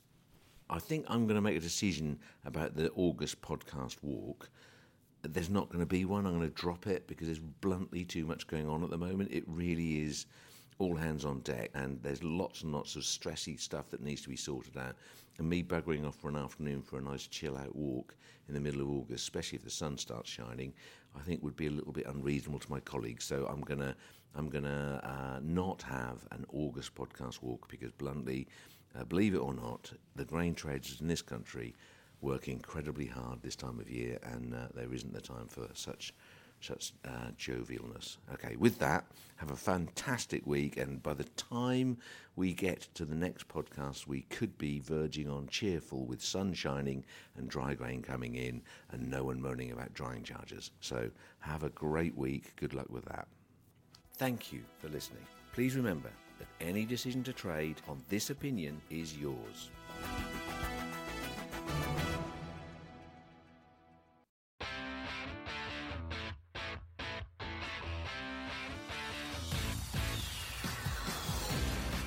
I 0.69 0.79
think 0.79 1.05
I'm 1.07 1.25
going 1.27 1.35
to 1.35 1.41
make 1.41 1.57
a 1.57 1.61
decision 1.61 2.19
about 2.45 2.75
the 2.75 2.89
August 2.91 3.41
podcast 3.41 3.97
walk. 4.01 4.49
There's 5.21 5.49
not 5.49 5.69
going 5.69 5.79
to 5.79 5.85
be 5.85 6.05
one. 6.05 6.25
I'm 6.25 6.37
going 6.37 6.49
to 6.49 6.55
drop 6.55 6.87
it 6.87 7.07
because 7.07 7.27
there's 7.27 7.39
bluntly 7.39 8.03
too 8.03 8.25
much 8.25 8.47
going 8.47 8.67
on 8.67 8.83
at 8.83 8.89
the 8.89 8.97
moment. 8.97 9.31
It 9.31 9.43
really 9.47 10.01
is 10.01 10.25
all 10.79 10.95
hands 10.95 11.25
on 11.25 11.39
deck, 11.41 11.69
and 11.75 12.01
there's 12.01 12.23
lots 12.23 12.63
and 12.63 12.73
lots 12.73 12.95
of 12.95 13.03
stressy 13.03 13.59
stuff 13.59 13.89
that 13.89 14.01
needs 14.01 14.21
to 14.23 14.29
be 14.29 14.35
sorted 14.35 14.77
out. 14.77 14.95
And 15.37 15.49
me 15.49 15.63
buggering 15.63 16.05
off 16.05 16.15
for 16.15 16.29
an 16.29 16.35
afternoon 16.35 16.81
for 16.81 16.97
a 16.99 17.01
nice 17.01 17.27
chill 17.27 17.57
out 17.57 17.75
walk 17.75 18.15
in 18.47 18.53
the 18.53 18.59
middle 18.59 18.81
of 18.81 18.89
August, 18.89 19.23
especially 19.23 19.57
if 19.57 19.63
the 19.63 19.69
sun 19.69 19.97
starts 19.97 20.29
shining, 20.29 20.73
I 21.15 21.21
think 21.21 21.41
would 21.43 21.55
be 21.55 21.67
a 21.67 21.71
little 21.71 21.93
bit 21.93 22.05
unreasonable 22.07 22.59
to 22.59 22.71
my 22.71 22.79
colleagues. 22.79 23.23
So 23.25 23.47
I'm 23.49 23.61
gonna 23.61 23.95
I'm 24.35 24.49
gonna 24.49 24.99
uh, 25.03 25.39
not 25.43 25.81
have 25.83 26.25
an 26.31 26.45
August 26.51 26.95
podcast 26.95 27.41
walk 27.41 27.69
because 27.69 27.91
bluntly, 27.91 28.47
uh, 28.97 29.03
believe 29.03 29.33
it 29.35 29.39
or 29.39 29.53
not, 29.53 29.91
the 30.15 30.25
grain 30.25 30.55
traders 30.55 30.99
in 31.01 31.07
this 31.07 31.21
country 31.21 31.75
work 32.21 32.47
incredibly 32.47 33.05
hard 33.05 33.41
this 33.41 33.55
time 33.55 33.79
of 33.79 33.89
year, 33.89 34.17
and 34.23 34.53
uh, 34.55 34.67
there 34.73 34.93
isn't 34.93 35.13
the 35.13 35.21
time 35.21 35.47
for 35.47 35.67
such 35.73 36.13
such 36.61 36.93
uh, 37.03 37.29
jovialness. 37.37 38.17
Okay, 38.33 38.55
with 38.55 38.79
that, 38.79 39.05
have 39.35 39.51
a 39.51 39.55
fantastic 39.55 40.47
week, 40.47 40.77
and 40.77 41.03
by 41.03 41.13
the 41.13 41.25
time 41.35 41.97
we 42.37 42.53
get 42.53 42.87
to 42.93 43.03
the 43.03 43.15
next 43.15 43.49
podcast, 43.49 44.07
we 44.07 44.21
could 44.21 44.57
be 44.57 44.79
verging 44.79 45.29
on 45.29 45.47
cheerful 45.47 46.05
with 46.05 46.23
sun 46.23 46.53
shining 46.53 47.03
and 47.35 47.49
dry 47.49 47.73
grain 47.73 48.01
coming 48.01 48.35
in, 48.35 48.61
and 48.91 49.09
no 49.09 49.25
one 49.25 49.41
moaning 49.41 49.71
about 49.71 49.93
drying 49.93 50.23
charges. 50.23 50.71
So, 50.79 51.11
have 51.39 51.63
a 51.63 51.69
great 51.69 52.15
week. 52.15 52.55
Good 52.55 52.73
luck 52.73 52.89
with 52.89 53.05
that. 53.05 53.27
Thank 54.15 54.53
you 54.53 54.61
for 54.79 54.89
listening. 54.89 55.25
Please 55.53 55.75
remember 55.75 56.09
that 56.39 56.47
any 56.61 56.85
decision 56.85 57.23
to 57.23 57.33
trade 57.33 57.77
on 57.87 58.01
this 58.09 58.29
opinion 58.29 58.79
is 58.89 59.17
yours. 59.17 59.69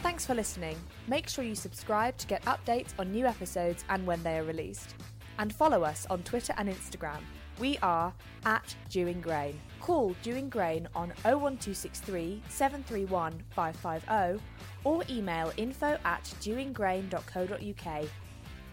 Thanks 0.02 0.24
for 0.24 0.34
listening. 0.34 0.76
Make 1.08 1.28
sure 1.28 1.44
you 1.44 1.54
subscribe 1.54 2.16
to 2.18 2.26
get 2.26 2.42
updates 2.44 2.92
on 2.98 3.12
new 3.12 3.26
episodes 3.26 3.84
and 3.88 4.06
when 4.06 4.22
they 4.22 4.38
are 4.38 4.44
released. 4.44 4.94
And 5.38 5.52
follow 5.52 5.82
us 5.82 6.06
on 6.08 6.22
Twitter 6.22 6.54
and 6.56 6.68
Instagram. 6.68 7.20
We 7.58 7.78
are 7.78 8.12
at 8.44 8.76
Dewing 8.90 9.22
Grain. 9.22 9.58
Call 9.80 10.14
Dewing 10.22 10.50
Grain 10.50 10.86
on 10.94 11.08
01263 11.24 12.42
731 12.48 13.42
550 13.50 14.44
or 14.84 15.02
email 15.08 15.50
info 15.56 15.98
at 16.04 16.22
dewinggrain.co.uk. 16.40 18.04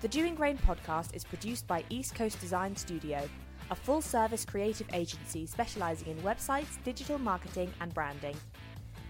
The 0.01 0.07
Dewing 0.09 0.35
Grain 0.35 0.57
podcast 0.57 1.15
is 1.15 1.23
produced 1.23 1.65
by 1.65 1.85
East 1.89 2.13
Coast 2.13 2.41
Design 2.41 2.75
Studio, 2.75 3.29
a 3.71 3.75
full 3.75 4.01
service 4.01 4.43
creative 4.43 4.87
agency 4.91 5.45
specialising 5.45 6.09
in 6.09 6.17
websites, 6.17 6.83
digital 6.83 7.17
marketing, 7.17 7.71
and 7.79 7.93
branding. 7.93 8.35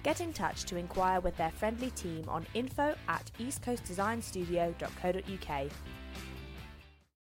Get 0.03 0.21
in 0.21 0.33
touch 0.33 0.65
to 0.65 0.77
inquire 0.77 1.19
with 1.19 1.35
their 1.37 1.49
friendly 1.49 1.89
team 1.91 2.25
on 2.27 2.45
info 2.53 2.93
at 3.07 3.31
eastcoastdesignstudio.co.uk 3.39 5.71